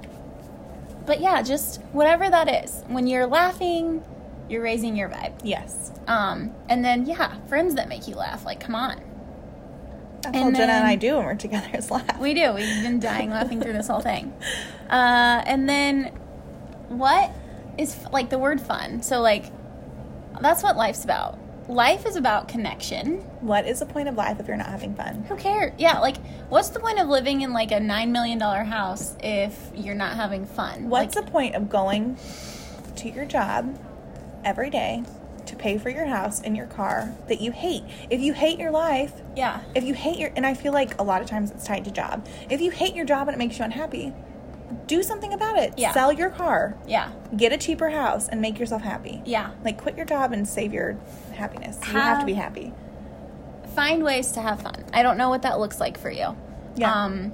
but 1.05 1.19
yeah, 1.21 1.41
just 1.41 1.81
whatever 1.93 2.29
that 2.29 2.63
is. 2.65 2.83
When 2.87 3.07
you're 3.07 3.25
laughing, 3.27 4.03
you're 4.49 4.61
raising 4.61 4.95
your 4.95 5.09
vibe. 5.09 5.33
Yes, 5.43 5.91
Um, 6.07 6.51
and 6.67 6.83
then 6.83 7.05
yeah, 7.05 7.37
friends 7.47 7.75
that 7.75 7.87
make 7.87 8.07
you 8.07 8.15
laugh. 8.15 8.45
Like, 8.45 8.59
come 8.59 8.75
on. 8.75 9.01
that's 10.21 10.35
And 10.35 10.45
all 10.45 10.51
Jenna 10.51 10.73
and 10.73 10.87
I 10.87 10.95
do 10.95 11.15
when 11.17 11.25
we're 11.25 11.35
together 11.35 11.69
is 11.73 11.91
laugh. 11.91 12.19
We 12.19 12.33
do. 12.33 12.53
We've 12.53 12.83
been 12.83 12.99
dying 13.11 13.29
laughing 13.29 13.61
through 13.61 13.73
this 13.73 13.87
whole 13.87 14.01
thing. 14.01 14.33
Uh, 14.89 15.43
and 15.45 15.69
then 15.69 16.05
what 16.89 17.31
is 17.77 17.95
like 18.11 18.29
the 18.29 18.39
word 18.39 18.59
fun? 18.59 19.01
So 19.03 19.21
like 19.21 19.45
that's 20.41 20.63
what 20.63 20.75
life's 20.75 21.03
about. 21.03 21.37
Life 21.69 22.07
is 22.07 22.15
about 22.15 22.47
connection. 22.47 23.19
what 23.41 23.67
is 23.67 23.79
the 23.79 23.85
point 23.85 24.09
of 24.09 24.15
life 24.15 24.39
if 24.39 24.47
you're 24.47 24.57
not 24.57 24.67
having 24.67 24.95
fun? 24.95 25.23
Who 25.29 25.35
cares? 25.35 25.73
Yeah, 25.77 25.99
like 25.99 26.17
what's 26.49 26.69
the 26.69 26.79
point 26.79 26.99
of 26.99 27.07
living 27.07 27.41
in 27.41 27.53
like 27.53 27.71
a 27.71 27.79
9 27.79 28.11
million 28.11 28.39
dollar 28.39 28.63
house 28.63 29.15
if 29.21 29.55
you're 29.75 29.93
not 29.95 30.15
having 30.15 30.47
fun? 30.47 30.89
What's 30.89 31.15
like, 31.15 31.25
the 31.25 31.31
point 31.31 31.55
of 31.55 31.69
going 31.69 32.17
to 32.95 33.09
your 33.09 33.25
job 33.25 33.77
every 34.43 34.69
day 34.69 35.03
to 35.45 35.55
pay 35.55 35.77
for 35.77 35.89
your 35.89 36.05
house 36.05 36.41
and 36.41 36.55
your 36.55 36.67
car 36.67 37.13
that 37.27 37.41
you 37.41 37.51
hate? 37.51 37.83
If 38.09 38.21
you 38.21 38.33
hate 38.33 38.59
your 38.59 38.71
life, 38.71 39.13
Yeah. 39.35 39.61
if 39.75 39.83
you 39.83 39.93
hate 39.93 40.17
your, 40.17 40.31
and 40.35 40.45
I 40.45 40.53
feel 40.53 40.73
like 40.73 40.99
a 40.99 41.03
lot 41.03 41.21
of 41.21 41.27
times 41.27 41.51
it's 41.51 41.65
tied 41.65 41.85
to 41.85 41.91
job. 41.91 42.25
If 42.49 42.61
you 42.61 42.71
hate 42.71 42.95
your 42.95 43.05
job 43.05 43.27
and 43.27 43.35
it 43.35 43.39
makes 43.39 43.57
you 43.57 43.65
unhappy, 43.65 44.13
do 44.85 45.01
something 45.01 45.33
about 45.33 45.57
it. 45.57 45.73
Yeah. 45.77 45.91
Sell 45.93 46.11
your 46.13 46.29
car, 46.29 46.75
Yeah. 46.85 47.09
get 47.35 47.51
a 47.51 47.57
cheaper 47.57 47.89
house, 47.89 48.27
and 48.27 48.39
make 48.41 48.59
yourself 48.59 48.83
happy. 48.83 49.21
Yeah. 49.25 49.49
Like 49.63 49.81
quit 49.81 49.97
your 49.97 50.05
job 50.05 50.31
and 50.31 50.47
save 50.47 50.73
your 50.73 50.97
happiness. 51.33 51.79
You 51.87 51.93
have 51.93 52.19
to 52.19 52.25
be 52.25 52.33
happy. 52.33 52.73
Find 53.75 54.03
ways 54.03 54.31
to 54.33 54.41
have 54.41 54.61
fun. 54.61 54.83
I 54.93 55.01
don't 55.03 55.17
know 55.17 55.29
what 55.29 55.41
that 55.43 55.59
looks 55.59 55.79
like 55.79 55.97
for 55.97 56.11
you. 56.11 56.35
Yeah. 56.75 56.91
Um 57.05 57.31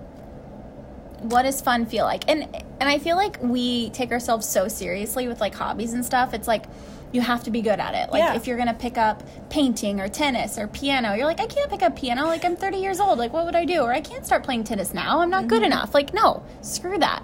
what 1.22 1.44
does 1.44 1.60
fun 1.62 1.86
feel 1.86 2.06
like? 2.06 2.24
And 2.30 2.44
and 2.80 2.90
I 2.90 3.00
feel 3.00 3.16
like 3.16 3.38
we 3.42 3.90
take 3.92 4.12
ourselves 4.12 4.48
so 4.48 4.68
seriously 4.68 5.28
with 5.28 5.40
like 5.42 5.56
hobbies 5.56 5.94
and 5.94 6.06
stuff. 6.06 6.34
It's 6.34 6.48
like 6.48 6.66
you 7.12 7.22
have 7.22 7.44
to 7.46 7.52
be 7.52 7.62
good 7.62 7.80
at 7.80 7.94
it. 7.96 8.12
Like 8.12 8.20
Yeah. 8.20 8.34
if 8.36 8.46
you're 8.48 8.58
gonna 8.58 8.74
pick 8.74 8.98
up 8.98 9.24
painting 9.50 10.00
or 10.02 10.08
tennis 10.10 10.58
or 10.58 10.68
piano, 10.68 11.14
you're 11.14 11.26
like, 11.26 11.40
I 11.40 11.46
can't 11.48 11.70
pick 11.70 11.82
up 11.82 11.96
piano. 11.96 12.26
Like 12.26 12.44
I'm 12.44 12.56
30 12.56 12.78
years 12.78 13.00
old. 13.00 13.18
Like 13.20 13.32
what 13.34 13.46
would 13.46 13.56
I 13.56 13.66
do? 13.66 13.82
Or 13.82 13.94
I 13.94 14.02
can't 14.02 14.26
start 14.26 14.44
playing 14.44 14.64
tennis 14.66 14.94
now. 14.94 15.20
I'm 15.20 15.30
not 15.30 15.48
good 15.48 15.62
Mm-hmm. 15.62 15.72
enough. 15.72 15.94
Like 15.94 16.14
no, 16.14 16.44
screw 16.62 16.98
that. 17.00 17.24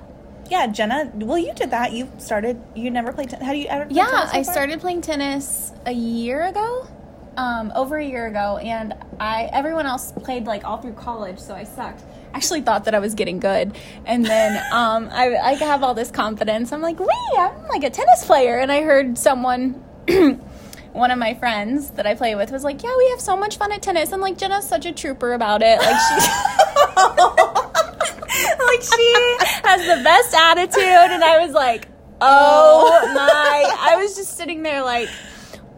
Yeah, 0.50 0.68
Jenna. 0.68 1.10
Well, 1.16 1.38
you 1.38 1.54
did 1.54 1.72
that. 1.72 1.94
You 1.94 2.10
started. 2.18 2.62
You 2.76 2.92
never 2.92 3.14
played. 3.14 3.30
Ten- 3.30 3.42
How 3.42 3.54
do 3.54 3.58
you? 3.58 3.68
ever 3.68 3.88
Yeah, 3.90 4.26
so 4.28 4.38
I 4.38 4.42
started 4.42 4.82
playing 4.82 5.02
tennis 5.02 5.72
a 5.86 5.94
year 5.94 6.42
ago, 6.46 6.88
um, 7.38 7.72
over 7.74 7.98
a 7.98 8.06
year 8.06 8.28
ago, 8.28 8.58
and 8.58 8.94
I 9.20 9.50
everyone 9.54 9.86
else 9.86 10.12
played 10.12 10.46
like 10.48 10.66
all 10.66 10.78
through 10.78 10.94
college, 10.94 11.40
so 11.40 11.54
I 11.56 11.64
sucked. 11.64 12.02
Actually 12.34 12.62
thought 12.62 12.86
that 12.86 12.96
I 12.96 13.00
was 13.00 13.14
getting 13.14 13.40
good, 13.40 13.78
and 14.06 14.26
then 14.26 14.56
um, 14.72 15.10
I, 15.12 15.36
I 15.36 15.54
have 15.56 15.84
all 15.84 15.94
this 15.94 16.12
confidence. 16.12 16.72
I'm 16.72 16.82
like, 16.82 16.98
wait, 17.00 17.10
I'm 17.38 17.68
like 17.68 17.84
a 17.84 17.90
tennis 17.90 18.24
player, 18.26 18.58
and 18.58 18.72
I 18.72 18.84
heard 18.84 19.18
someone. 19.18 19.84
One 20.94 21.10
of 21.10 21.18
my 21.18 21.36
friends 21.36 21.92
that 21.92 22.06
I 22.06 22.16
play 22.16 22.36
with 22.36 22.52
was 22.52 22.66
like, 22.66 22.84
"Yeah, 22.84 22.94
we 22.98 23.10
have 23.12 23.22
so 23.22 23.38
much 23.38 23.56
fun 23.58 23.72
at 23.72 23.82
tennis." 23.82 24.12
I'm 24.12 24.20
like, 24.20 24.38
Jenna's 24.38 24.68
such 24.68 24.86
a 24.86 24.92
trooper 24.92 25.32
about 25.32 25.62
it. 25.64 25.80
Like 25.80 25.88
she, 25.88 26.16
like 28.60 28.82
she 28.82 29.38
has 29.64 29.80
the 29.88 30.02
best 30.04 30.34
attitude, 30.34 30.84
and 30.84 31.24
I 31.24 31.46
was 31.46 31.54
like, 31.54 31.88
"Oh 32.20 33.10
my!" 33.14 33.74
I 33.80 33.96
was 33.96 34.18
just 34.18 34.36
sitting 34.36 34.64
there 34.64 34.84
like, 34.84 35.08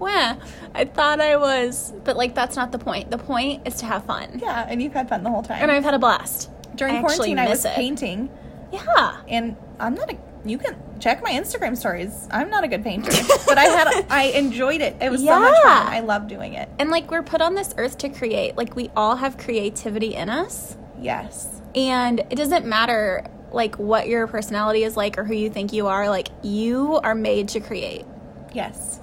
"Wow." 0.04 0.38
I 0.76 0.86
thought 0.86 1.20
I 1.22 1.38
was, 1.38 1.94
but 2.04 2.18
like 2.18 2.36
that's 2.36 2.56
not 2.56 2.72
the 2.72 2.80
point. 2.80 3.12
The 3.12 3.18
point 3.18 3.68
is 3.68 3.76
to 3.78 3.86
have 3.86 4.06
fun. 4.06 4.40
Yeah, 4.42 4.66
and 4.68 4.82
you've 4.82 4.94
had 4.94 5.10
fun 5.10 5.24
the 5.24 5.30
whole 5.30 5.44
time. 5.44 5.62
And 5.62 5.72
I've 5.72 5.84
had 5.84 5.94
a 5.94 6.00
blast. 6.00 6.50
During 6.76 6.96
I 6.96 7.00
quarantine, 7.02 7.38
I 7.40 7.48
was 7.50 7.66
it. 7.66 7.74
painting, 7.74 8.30
Yeah. 8.72 9.18
and 9.28 9.56
I'm 9.80 9.94
not 9.96 10.12
a. 10.12 10.18
You 10.46 10.58
can 10.58 10.76
check 11.00 11.22
my 11.24 11.30
Instagram 11.32 11.78
stories. 11.78 12.28
I'm 12.32 12.50
not 12.50 12.64
a 12.64 12.68
good 12.68 12.84
painter, 12.84 13.12
but 13.46 13.58
I 13.58 13.64
had. 13.66 14.06
I 14.10 14.24
enjoyed 14.36 14.82
it. 14.82 14.98
It 15.00 15.10
was 15.12 15.22
so 15.24 15.40
much 15.40 15.56
fun. 15.64 15.88
I 15.88 16.00
love 16.02 16.28
doing 16.28 16.54
it. 16.56 16.68
And 16.80 16.90
like 16.90 17.12
we're 17.12 17.24
put 17.24 17.42
on 17.42 17.54
this 17.56 17.74
earth 17.78 17.98
to 18.00 18.10
create. 18.10 18.58
Like 18.58 18.76
we 18.76 18.90
all 18.96 19.16
have 19.16 19.38
creativity 19.38 20.16
in 20.16 20.30
us. 20.30 20.76
Yes. 21.00 21.62
And 21.76 22.20
it 22.30 22.36
doesn't 22.36 22.66
matter 22.66 23.26
like 23.52 23.76
what 23.76 24.08
your 24.08 24.26
personality 24.28 24.84
is 24.84 24.98
like 24.98 25.18
or 25.20 25.24
who 25.24 25.34
you 25.36 25.50
think 25.50 25.72
you 25.74 25.88
are. 25.88 26.10
Like 26.10 26.30
you 26.42 26.96
are 27.04 27.14
made 27.16 27.50
to 27.50 27.60
create. 27.60 28.06
Yes. 28.54 29.00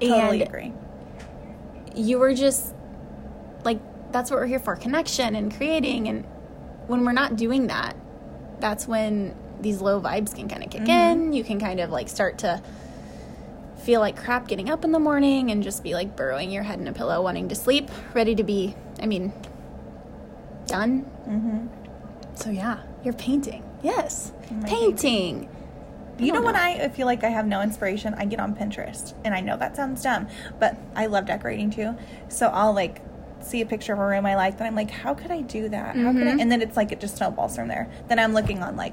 Totally 0.00 0.40
And 0.42 0.48
agree. 0.48 0.72
you 1.94 2.18
were 2.18 2.34
just 2.34 2.74
like 3.64 3.78
that's 4.12 4.30
what 4.30 4.40
we're 4.40 4.46
here 4.46 4.58
for 4.58 4.76
connection 4.76 5.34
and 5.36 5.54
creating. 5.54 6.08
And 6.08 6.24
when 6.86 7.04
we're 7.04 7.12
not 7.12 7.36
doing 7.36 7.66
that 7.68 7.96
that's 8.60 8.86
when 8.86 9.34
these 9.60 9.80
low 9.80 10.00
vibes 10.00 10.34
can 10.34 10.48
kind 10.48 10.62
of 10.62 10.70
kick 10.70 10.88
in. 10.88 11.32
You 11.32 11.42
can 11.44 11.58
kind 11.60 11.80
of 11.80 11.90
like 11.90 12.08
start 12.08 12.38
to 12.38 12.62
feel 13.82 14.00
like 14.00 14.16
crap 14.16 14.46
getting 14.48 14.68
up 14.68 14.84
in 14.84 14.92
the 14.92 14.98
morning 14.98 15.50
and 15.50 15.62
just 15.62 15.82
be 15.82 15.94
like 15.94 16.14
burrowing 16.14 16.50
your 16.50 16.62
head 16.62 16.78
in 16.78 16.86
a 16.86 16.92
pillow 16.92 17.22
wanting 17.22 17.48
to 17.48 17.54
sleep 17.54 17.90
ready 18.12 18.34
to 18.34 18.42
be 18.42 18.74
i 19.00 19.06
mean 19.06 19.32
done. 20.66 21.02
Mm-hmm. 21.26 21.66
so 22.34 22.50
yeah 22.50 22.80
you're 23.02 23.14
painting. 23.14 23.64
Yes. 23.82 24.32
Am 24.50 24.62
I 24.64 24.68
painting 24.68 25.48
You 26.20 26.32
know 26.32 26.42
don't 26.42 26.44
when. 26.46 26.56
I 26.56 26.88
feel 26.90 27.06
like 27.06 27.24
I 27.24 27.28
have 27.30 27.46
no 27.46 27.60
inspiration, 27.62 28.14
I 28.14 28.24
get 28.26 28.40
on 28.40 28.54
Pinterest, 28.54 29.14
and 29.24 29.34
I 29.34 29.40
know 29.40 29.56
that 29.56 29.76
sounds 29.76 30.02
dumb, 30.02 30.28
but 30.58 30.76
I 30.94 31.06
love 31.06 31.26
decorating 31.26 31.70
too. 31.70 31.96
So 32.28 32.48
I'll 32.48 32.72
like 32.72 33.00
see 33.40 33.60
a 33.62 33.66
picture 33.66 33.92
of 33.94 33.98
a 33.98 34.06
room 34.06 34.26
I 34.26 34.36
like, 34.36 34.58
then 34.58 34.66
I'm 34.66 34.74
like, 34.74 34.90
how 34.90 35.14
could 35.14 35.30
I 35.30 35.40
do 35.40 35.68
that? 35.70 35.96
How 35.96 36.12
could 36.12 36.26
I? 36.26 36.32
Mhm. 36.32 36.40
And 36.42 36.52
then 36.52 36.60
it's 36.62 36.76
like 36.76 36.92
it 36.92 37.00
just 37.00 37.16
snowballs 37.16 37.56
from 37.56 37.68
there. 37.68 37.88
Then 38.08 38.18
I'm 38.18 38.34
looking 38.34 38.62
on 38.62 38.76
like 38.76 38.92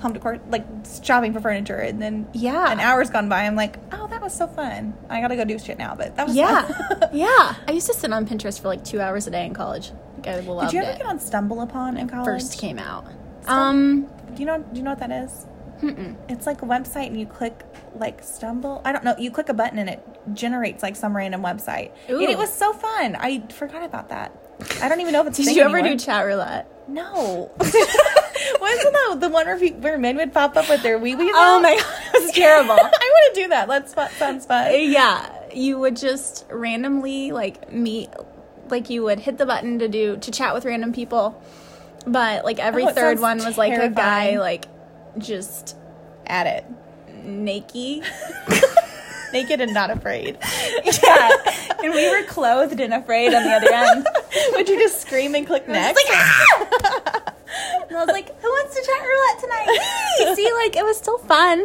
home 0.00 0.12
decor, 0.14 0.38
like 0.48 0.64
shopping 1.02 1.32
for 1.34 1.40
furniture, 1.40 1.76
and 1.76 2.00
then 2.00 2.26
Yeah. 2.32 2.70
an 2.72 2.80
hour's 2.80 3.10
gone 3.10 3.28
by. 3.28 3.42
I'm 3.42 3.56
like, 3.56 3.76
oh, 3.92 4.06
that 4.06 4.22
was 4.22 4.32
so 4.34 4.46
fun. 4.46 4.94
I 5.10 5.20
gotta 5.20 5.36
go 5.36 5.44
do 5.44 5.58
shit 5.58 5.78
now, 5.78 5.94
but 5.94 6.16
that 6.16 6.26
was 6.26 6.36
yeah 6.36 6.62
fun. 6.62 7.10
yeah 7.12 7.54
i 7.66 7.72
used 7.72 7.86
to 7.88 7.92
sit 7.94 8.12
on 8.12 8.24
pinterest 8.26 8.60
for 8.62 8.68
like 8.68 8.82
two 8.84 9.00
hours 9.00 9.26
a 9.26 9.30
day 9.30 9.44
in 9.44 9.52
college 9.52 9.90
like 10.16 10.28
i 10.28 10.40
loved 10.40 10.70
Did 10.70 10.76
you 10.76 10.82
ever 10.82 10.92
it 10.92 10.98
get 10.98 11.06
on 11.06 11.18
Stumble 11.18 11.60
Upon 11.60 11.96
in 11.96 12.08
college? 12.08 12.24
first 12.24 12.58
came 12.58 12.78
out. 12.78 13.04
Um, 13.46 14.02
Do 14.34 14.40
you 14.40 14.46
know? 14.46 14.58
Do 14.58 14.76
you 14.78 14.82
know 14.82 14.90
what 14.90 15.00
that 15.00 15.10
is? 15.10 15.46
Mm-mm. 15.80 16.16
It's 16.28 16.46
like 16.46 16.62
a 16.62 16.66
website, 16.66 17.06
and 17.08 17.18
you 17.18 17.26
click 17.26 17.64
like 17.94 18.22
Stumble. 18.22 18.80
I 18.84 18.92
don't 18.92 19.04
know. 19.04 19.14
You 19.18 19.30
click 19.30 19.48
a 19.48 19.54
button, 19.54 19.78
and 19.78 19.88
it 19.90 20.02
generates 20.34 20.82
like 20.82 20.96
some 20.96 21.16
random 21.16 21.42
website. 21.42 21.92
And 22.08 22.22
it 22.22 22.38
was 22.38 22.52
so 22.52 22.72
fun. 22.72 23.16
I 23.16 23.46
forgot 23.52 23.82
about 23.84 24.08
that. 24.10 24.36
I 24.82 24.88
don't 24.88 25.00
even 25.00 25.12
know 25.12 25.22
if 25.22 25.28
it's. 25.28 25.38
did 25.38 25.56
you 25.56 25.62
ever 25.62 25.78
anymore. 25.78 25.96
do 25.96 26.04
chat 26.04 26.24
roulette? 26.26 26.70
No. 26.88 27.50
Wasn't 27.58 28.92
that 28.92 29.16
the 29.20 29.28
one 29.28 29.46
where, 29.46 29.58
where 29.58 29.98
men 29.98 30.16
would 30.16 30.32
pop 30.32 30.56
up 30.56 30.68
with 30.68 30.82
their 30.82 30.98
wee 30.98 31.14
wee? 31.14 31.30
Oh 31.34 31.60
my 31.60 31.76
god, 31.76 32.14
it 32.14 32.22
was 32.24 32.32
terrible. 32.34 32.72
I 32.72 32.76
want 32.76 33.34
to 33.34 33.40
do 33.42 33.48
that. 33.48 33.68
That's 33.68 33.94
fun. 33.94 34.10
Sounds 34.12 34.46
fun. 34.46 34.72
yeah, 34.90 35.30
you 35.54 35.78
would 35.78 35.96
just 35.96 36.46
randomly 36.50 37.32
like 37.32 37.72
meet, 37.72 38.10
like 38.68 38.90
you 38.90 39.02
would 39.04 39.20
hit 39.20 39.38
the 39.38 39.46
button 39.46 39.78
to 39.78 39.88
do 39.88 40.16
to 40.18 40.30
chat 40.30 40.52
with 40.54 40.64
random 40.64 40.92
people, 40.92 41.40
but 42.06 42.44
like 42.44 42.58
every 42.58 42.84
Oh, 42.84 42.90
third 42.92 43.20
one 43.20 43.38
was 43.38 43.56
like 43.56 43.78
a 43.78 43.88
guy 43.88 44.38
like 44.38 44.66
just 45.18 45.76
At 46.26 46.46
it. 46.46 46.64
naked. 47.24 48.04
Naked 49.32 49.60
and 49.60 49.72
not 49.72 49.90
afraid. 49.90 50.36
yeah, 51.04 51.30
and 51.84 51.94
we 51.94 52.10
were 52.10 52.24
clothed 52.24 52.80
and 52.80 52.92
afraid 52.92 53.32
on 53.32 53.44
the 53.44 53.50
other 53.52 53.72
end. 53.72 54.04
Would 54.54 54.68
you 54.68 54.76
just 54.76 55.00
scream 55.00 55.36
and 55.36 55.46
click 55.46 55.68
next? 55.68 55.94
like, 55.96 56.06
"Ah!" 56.18 57.22
And 57.88 57.96
I 57.96 58.04
was 58.04 58.08
like, 58.08 58.36
"Who 58.40 58.48
wants 58.48 58.74
to 58.74 58.82
chat 58.84 59.00
roulette 59.06 59.38
tonight?" 59.40 60.34
See, 60.34 60.52
like 60.52 60.74
it 60.74 60.84
was 60.84 60.96
still 60.98 61.18
fun. 61.18 61.64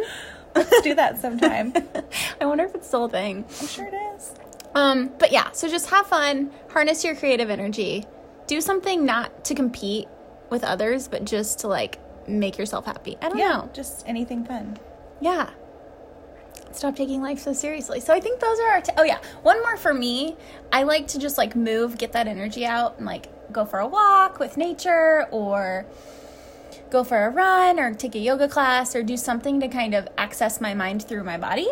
Let's 0.54 0.80
do 0.82 0.94
that 0.94 1.20
sometime. 1.20 1.72
I 2.40 2.46
wonder 2.46 2.62
if 2.64 2.74
it's 2.76 2.86
still 2.86 3.06
a 3.06 3.08
thing. 3.08 3.44
I'm 3.60 3.66
sure 3.66 3.86
it 3.86 3.94
is. 4.16 4.32
Um, 4.76 5.10
but 5.18 5.32
yeah, 5.32 5.50
so 5.50 5.68
just 5.68 5.90
have 5.90 6.06
fun, 6.06 6.52
harness 6.70 7.02
your 7.02 7.16
creative 7.16 7.50
energy, 7.50 8.04
do 8.46 8.60
something 8.60 9.04
not 9.04 9.44
to 9.46 9.56
compete 9.56 10.06
with 10.50 10.62
others, 10.62 11.08
but 11.08 11.24
just 11.24 11.58
to 11.60 11.66
like 11.68 11.98
make 12.28 12.58
yourself 12.58 12.84
happy. 12.86 13.16
I 13.22 13.28
don't 13.28 13.38
Yeah, 13.38 13.48
know. 13.48 13.70
just 13.72 14.06
anything 14.08 14.44
fun. 14.44 14.78
Yeah. 15.20 15.50
Stop 16.72 16.94
taking 16.96 17.22
life 17.22 17.38
so 17.38 17.52
seriously. 17.52 18.00
So 18.00 18.12
I 18.12 18.20
think 18.20 18.40
those 18.40 18.58
are 18.60 18.68
our. 18.68 18.80
T- 18.82 18.92
oh 18.98 19.02
yeah, 19.04 19.18
one 19.42 19.60
more 19.62 19.76
for 19.76 19.94
me. 19.94 20.36
I 20.72 20.82
like 20.82 21.06
to 21.08 21.18
just 21.18 21.38
like 21.38 21.56
move, 21.56 21.96
get 21.96 22.12
that 22.12 22.26
energy 22.26 22.66
out, 22.66 22.98
and 22.98 23.06
like 23.06 23.28
go 23.52 23.64
for 23.64 23.78
a 23.78 23.86
walk 23.86 24.38
with 24.38 24.56
nature, 24.58 25.26
or 25.30 25.86
go 26.90 27.02
for 27.02 27.24
a 27.24 27.30
run, 27.30 27.80
or 27.80 27.94
take 27.94 28.14
a 28.14 28.18
yoga 28.18 28.46
class, 28.48 28.94
or 28.94 29.02
do 29.02 29.16
something 29.16 29.58
to 29.60 29.68
kind 29.68 29.94
of 29.94 30.06
access 30.18 30.60
my 30.60 30.74
mind 30.74 31.02
through 31.04 31.24
my 31.24 31.38
body. 31.38 31.68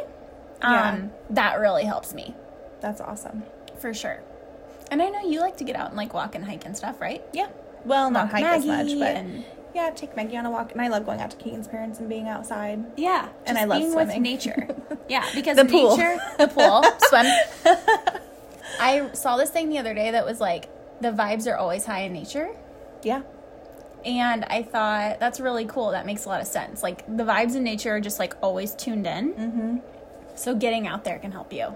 Yeah. 0.63 0.91
Um, 0.93 1.11
that 1.31 1.61
really 1.61 1.85
helps 1.85 2.15
me 2.15 2.35
That's 2.81 3.01
awesome. 3.03 3.43
for 3.79 3.93
sure. 3.93 4.23
And 4.91 5.03
I 5.03 5.11
know 5.11 5.21
you 5.29 5.41
like 5.41 5.59
to 5.59 5.65
get 5.65 5.77
out 5.77 5.89
and 5.89 5.97
like 5.97 6.15
walk 6.15 6.35
and 6.35 6.45
hike 6.45 6.65
and 6.65 6.75
stuff, 6.75 6.99
right? 7.03 7.23
Yeah. 7.35 7.49
Well, 7.85 8.11
not 8.11 8.31
hike 8.31 8.45
as 8.45 8.65
much, 8.65 8.87
but 8.99 9.17
and- 9.17 9.45
yeah, 9.75 9.91
take 9.91 10.15
Maggie 10.17 10.37
on 10.37 10.47
a 10.47 10.51
walk. 10.51 10.73
And 10.73 10.81
I 10.81 10.89
love 10.89 11.05
going 11.05 11.21
out 11.21 11.31
to 11.33 11.37
Keegan's 11.37 11.67
parents 11.69 11.99
and 11.99 12.09
being 12.09 12.29
outside. 12.29 12.85
Yeah, 12.97 13.29
And 13.47 13.59
I 13.59 13.65
love 13.65 13.81
being 13.81 13.93
swimming. 13.93 14.15
with 14.17 14.23
nature. 14.23 14.69
yeah, 15.09 15.25
because 15.35 15.57
The 15.57 15.65
pool. 15.65 15.97
nature, 15.97 16.19
the 16.39 16.49
pool, 16.49 16.83
swim. 17.09 17.27
I 18.81 19.11
saw 19.13 19.37
this 19.37 19.51
thing 19.51 19.69
the 19.69 19.79
other 19.79 19.95
day 19.95 20.11
that 20.13 20.25
was 20.25 20.41
like 20.41 20.69
the 21.01 21.11
vibes 21.11 21.51
are 21.51 21.57
always 21.57 21.85
high 21.87 22.01
in 22.03 22.13
nature, 22.13 22.49
Yeah. 23.03 23.23
and 24.05 24.45
I 24.45 24.63
thought 24.63 25.21
that's 25.21 25.41
really 25.41 25.65
cool. 25.67 25.91
That 25.91 26.07
makes 26.07 26.25
a 26.25 26.29
lot 26.29 26.41
of 26.41 26.47
sense. 26.47 26.83
Like 26.83 27.05
the 27.07 27.25
vibes 27.25 27.55
in 27.57 27.63
nature 27.65 27.97
are 27.97 28.01
just 28.01 28.19
like 28.19 28.35
always 28.43 28.75
tuned 28.75 29.07
in. 29.07 29.35
Mm-hmm. 29.35 29.77
So 30.37 30.55
getting 30.55 30.87
out 30.87 31.05
there 31.05 31.19
can 31.19 31.31
help 31.33 31.53
you 31.53 31.75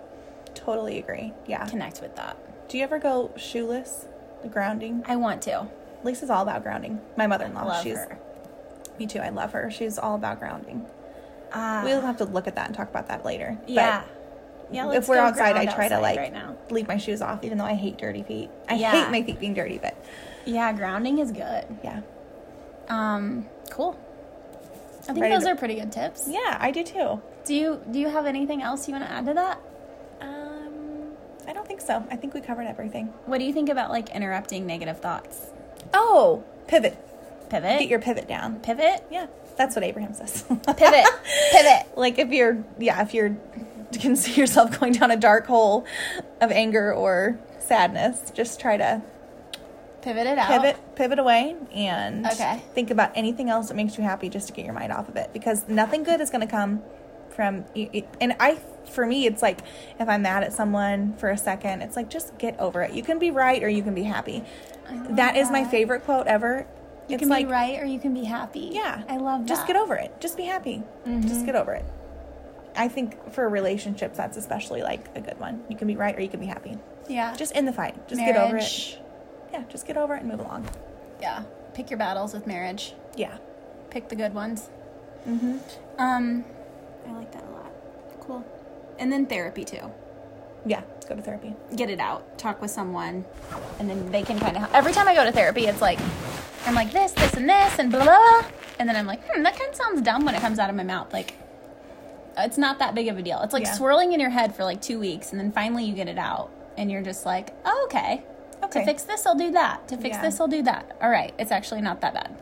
Totally 0.55 0.99
agree. 0.99 1.33
Yeah. 1.47 1.65
connect 1.67 2.01
with 2.01 2.17
that. 2.17 2.37
Do 2.69 2.77
you 2.79 2.85
ever 2.85 2.99
go 2.99 3.33
shoeless? 3.37 4.07
The 4.43 4.49
grounding? 4.49 5.05
I 5.07 5.17
want 5.17 5.43
to. 5.43 5.67
Lisa's 6.05 6.31
all 6.31 6.43
about 6.43 6.63
grounding. 6.63 7.01
My 7.17 7.27
mother-in-law. 7.27 7.83
She's 7.83 7.97
her. 7.97 8.19
me 8.99 9.07
too. 9.07 9.21
I 9.21 9.29
love 9.31 9.53
her. 9.53 9.71
She's 9.71 9.99
all 9.99 10.15
about 10.15 10.39
grounding. 10.39 10.87
Ah, 11.53 11.83
We'll 11.85 12.01
have 12.03 12.17
to 12.19 12.25
look 12.25 12.47
at 12.47 12.55
that 12.57 12.67
and 12.67 12.75
talk 12.77 12.89
about 12.91 13.09
that 13.09 13.25
later. 13.25 13.57
But 13.63 13.71
yeah. 13.71 14.03
Yeah, 14.71 14.85
let's 14.85 15.05
if 15.05 15.09
we're 15.09 15.17
outside, 15.19 15.57
I 15.57 15.65
try 15.67 15.89
to 15.89 15.99
like 15.99 16.19
right 16.19 16.33
now. 16.33 16.55
leave 16.71 16.87
my 16.89 16.99
shoes 16.99 17.23
off, 17.23 17.43
even 17.43 17.57
though 17.57 17.65
I 17.65 17.73
hate 17.75 17.97
dirty 17.97 18.23
feet. 18.23 18.51
I 18.69 18.75
Yeah. 18.75 18.91
hate 18.91 19.11
my 19.11 19.23
feet 19.23 19.41
being 19.41 19.55
dirty, 19.55 19.79
but 19.79 19.97
Yeah, 20.45 20.73
grounding 20.75 21.19
is 21.21 21.33
good. 21.33 21.65
yeah, 21.83 22.01
Um, 22.91 23.47
cool. 23.71 23.97
I 25.09 25.13
think 25.15 25.21
Ready 25.23 25.35
those 25.35 25.45
to- 25.45 25.53
are 25.53 25.57
pretty 25.57 25.77
good 25.77 25.91
tips. 25.91 26.29
yeah, 26.29 26.59
I 26.61 26.71
do 26.71 26.85
too. 26.85 27.23
Do 27.47 27.55
you 27.55 27.81
do 27.91 27.99
you 27.99 28.11
have 28.11 28.27
anything 28.27 28.61
else 28.63 28.87
you 28.87 28.93
want 28.93 29.07
to 29.07 29.11
add 29.11 29.25
to 29.25 29.33
that? 29.35 29.59
Um, 30.21 31.13
I 31.47 31.55
don't 31.55 31.67
think 31.67 31.81
so. 31.81 32.05
I 32.11 32.17
think 32.17 32.35
we 32.35 32.43
covered 32.43 32.67
everything. 32.67 33.07
What 33.25 33.39
do 33.39 33.45
you 33.45 33.55
think 33.55 33.71
about 33.71 33.91
like 33.91 34.11
interrupting 34.11 34.67
negative 34.67 34.99
thoughts? 35.01 35.47
Oh, 35.95 36.45
pivot. 36.67 36.97
Pivot. 37.51 37.79
Get 37.81 37.89
your 37.89 38.01
pivot 38.01 38.29
down. 38.29 38.61
pivot. 38.61 39.05
Yeah, 39.11 39.27
that's 39.57 39.75
what 39.75 39.85
Abraham 39.85 40.13
says. 40.15 40.43
Pivot. 40.43 40.77
Pivot. 41.53 41.87
like 41.97 42.19
if 42.19 42.31
you're, 42.31 42.63
yeah, 42.79 43.03
if 43.03 43.15
you're 43.15 43.37
can 43.93 44.17
see 44.17 44.39
yourself 44.39 44.79
going 44.79 44.93
down 44.93 45.11
a 45.11 45.17
dark 45.17 45.47
hole 45.47 45.87
of 46.43 46.51
anger 46.53 46.93
or 46.93 47.39
sadness, 47.59 48.31
just 48.35 48.61
try 48.61 48.77
to 48.77 49.03
Pivot 50.03 50.27
it 50.29 50.39
out. 50.39 50.49
pivot 50.49 50.95
pivot 50.95 51.19
away 51.19 51.57
and 51.75 52.25
Okay. 52.27 52.63
think 52.75 52.91
about 52.91 53.11
anything 53.17 53.51
else 53.51 53.69
that 53.69 53.75
makes 53.75 53.99
you 53.99 54.05
happy 54.05 54.29
just 54.29 54.47
to 54.47 54.53
get 54.53 54.65
your 54.65 54.73
mind 54.75 54.93
off 54.93 55.09
of 55.09 55.17
it 55.17 55.31
because 55.33 55.67
nothing 55.69 56.05
good 56.05 56.21
is 56.21 56.31
going 56.31 56.41
to 56.41 56.47
come 56.51 56.83
from 57.31 57.65
and 57.75 58.35
i 58.39 58.55
for 58.89 59.05
me 59.05 59.27
it's 59.27 59.43
like 59.43 59.59
if 59.99 60.09
i'm 60.09 60.23
mad 60.23 60.45
at 60.45 60.53
someone 60.53 61.15
for 61.19 61.31
a 61.31 61.37
second 61.37 61.83
it's 61.83 61.97
like 61.97 62.09
just 62.09 62.37
get 62.39 62.59
over 62.61 62.81
it 62.83 62.93
you 62.93 63.03
can 63.03 63.19
be 63.19 63.33
right 63.33 63.63
or 63.63 63.69
you 63.69 63.83
can 63.83 63.93
be 63.95 64.05
happy 64.05 64.45
that 65.11 65.37
is 65.37 65.51
my 65.51 65.65
favorite 65.65 66.05
quote 66.05 66.27
ever 66.27 66.67
You 67.09 67.15
it's 67.15 67.21
can 67.23 67.29
like 67.29 67.47
be 67.47 67.53
right 67.53 67.81
or 67.81 67.85
you 67.85 67.99
can 67.99 68.15
be 68.15 68.25
happy. 68.25 68.71
yeah 68.73 69.03
I 69.09 69.17
love 69.19 69.41
that. 69.43 69.49
just 69.49 69.67
get 69.67 69.77
over 69.77 69.95
it 69.95 70.21
just 70.21 70.37
be 70.37 70.45
happy 70.45 70.83
just 71.23 71.45
get 71.47 71.55
over 71.57 71.73
it 71.73 71.85
i 72.77 72.87
think 72.89 73.33
for 73.33 73.49
relationships 73.49 74.17
that's 74.17 74.37
especially 74.37 74.83
like 74.83 75.09
a 75.17 75.21
good 75.21 75.39
one 75.41 75.65
you 75.69 75.77
can 75.77 75.89
be 75.89 75.97
right 75.97 76.17
or 76.17 76.21
you 76.21 76.29
can 76.29 76.41
be 76.41 76.47
happy 76.47 76.77
Yeah. 77.09 77.35
just 77.37 77.53
in 77.53 77.65
the 77.65 77.73
fight 77.73 78.09
just 78.09 78.21
get 78.21 78.37
over 78.37 78.57
it 78.59 78.99
yeah 79.53 79.65
just 79.69 79.87
get 79.87 79.97
over 79.97 80.15
it 80.15 80.21
and 80.23 80.31
move 80.31 80.41
along 80.41 80.69
Yeah. 81.21 81.43
Pick 81.75 81.91
your 81.91 81.99
battles 81.99 82.33
with 82.35 82.47
marriage. 82.47 82.95
yeah 83.17 83.39
Pick 83.91 84.09
the 84.09 84.17
good 84.17 84.35
ones. 84.35 84.69
mm-hmm. 85.27 85.59
Um, 85.99 86.45
I 87.09 87.13
like 87.13 87.33
that 87.33 87.43
a 87.43 87.51
lot. 87.51 87.73
Cool. 88.21 88.45
And 88.99 89.11
then 89.11 89.25
therapy 89.27 89.65
too. 89.65 89.91
Yeah 90.67 90.83
go 91.09 91.15
to 91.17 91.23
therapy 91.23 91.55
Get 91.75 91.89
it 91.91 92.01
out. 92.01 92.37
Talk 92.39 92.61
with 92.61 92.71
someone, 92.71 93.25
and 93.79 93.89
then 93.89 94.11
they 94.13 94.23
can 94.23 94.39
kind 94.39 94.57
of. 94.57 94.73
Every 94.75 94.93
time 94.93 95.09
I 95.09 95.15
go 95.15 95.25
to 95.25 95.33
therapy, 95.33 95.67
it's 95.67 95.81
like 95.81 95.99
I'm 96.67 96.75
like 96.75 96.93
this, 96.93 97.13
this, 97.13 97.33
and 97.35 97.49
this, 97.49 97.79
and 97.79 97.91
blah 97.91 98.05
blah. 98.05 98.17
blah. 98.41 98.51
And 98.79 98.89
then 98.89 98.95
I'm 98.97 99.07
like, 99.07 99.21
hmm, 99.29 99.43
that 99.43 99.57
kind 99.59 99.71
of 99.71 99.77
sounds 99.77 100.03
dumb 100.03 100.25
when 100.25 100.35
it 100.35 100.41
comes 100.41 100.59
out 100.59 100.69
of 100.71 100.77
my 100.77 100.83
mouth. 100.85 101.13
Like, 101.13 101.35
it's 102.37 102.59
not 102.59 102.79
that 102.79 102.95
big 102.95 103.09
of 103.09 103.19
a 103.19 103.23
deal. 103.23 103.41
It's 103.43 103.53
like 103.53 103.65
Yeah. 103.65 103.73
swirling 103.73 104.13
in 104.13 104.21
your 104.21 104.31
head 104.31 104.55
for 104.55 104.65
like 104.65 104.81
two 104.83 104.99
weeks, 105.01 105.31
and 105.33 105.41
then 105.41 105.51
finally 105.51 105.85
you 105.85 105.95
get 105.95 106.09
it 106.09 106.19
out, 106.19 106.51
and 106.77 106.91
you're 106.91 107.03
just 107.03 107.25
like, 107.27 107.55
oh, 107.65 107.83
okay. 107.87 108.23
Okay. 108.63 108.81
To 108.81 108.85
fix 108.87 109.03
this, 109.05 109.25
I'll 109.27 109.35
do 109.35 109.51
that. 109.53 109.89
To 109.89 109.97
fix 109.97 110.17
Yeah. 110.17 110.23
this, 110.23 110.41
I'll 110.41 110.49
do 110.49 110.63
that. 110.63 110.97
All 111.01 111.11
right, 111.11 111.33
it's 111.39 111.51
actually 111.53 111.81
not 111.81 112.01
that 112.03 112.13
bad. 112.15 112.37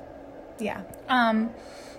Yeah. 0.58 0.80
Um, 1.08 1.50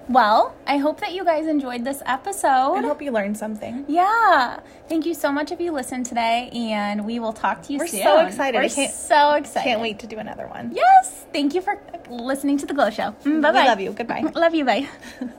well, 0.10 0.56
I 0.65 0.78
hope 0.78 1.00
that 1.02 1.13
you 1.13 1.24
guys 1.26 1.48
enjoyed 1.48 1.84
this 1.84 2.02
episode. 2.06 2.76
I 2.76 2.82
hope 2.82 3.02
you 3.02 3.12
learned 3.12 3.38
something. 3.38 3.86
Yeah. 3.88 4.60
Thank 4.88 5.06
you 5.06 5.13
so 5.13 5.32
much 5.32 5.52
if 5.52 5.60
you 5.60 5.72
listened 5.72 6.06
today, 6.06 6.50
and 6.54 7.06
we 7.06 7.20
will 7.20 7.34
talk 7.34 7.63
to 7.63 7.74
you 7.74 7.80
We're 7.80 7.88
soon. 7.88 8.04
so 8.04 8.26
excited. 8.26 8.58
We're 8.58 8.70
so 8.89 9.34
excited. 9.34 9.67
Can't 9.67 9.82
wait 9.82 10.00
to 10.00 10.08
do 10.08 10.17
another 10.17 10.48
one. 10.48 10.72
Yes. 10.74 11.26
Thank 11.34 11.54
you 11.54 11.62
for 11.62 11.82
listening 12.10 12.58
to 12.60 12.65
the 12.65 12.74
Glow 12.74 12.89
Show. 12.89 13.12
Bye 13.24 13.52
bye. 13.52 13.65
Love 13.65 13.82
you. 13.82 13.91
Goodbye. 13.91 14.22
Love 14.36 14.56
you. 14.56 14.65
Bye. 14.65 14.88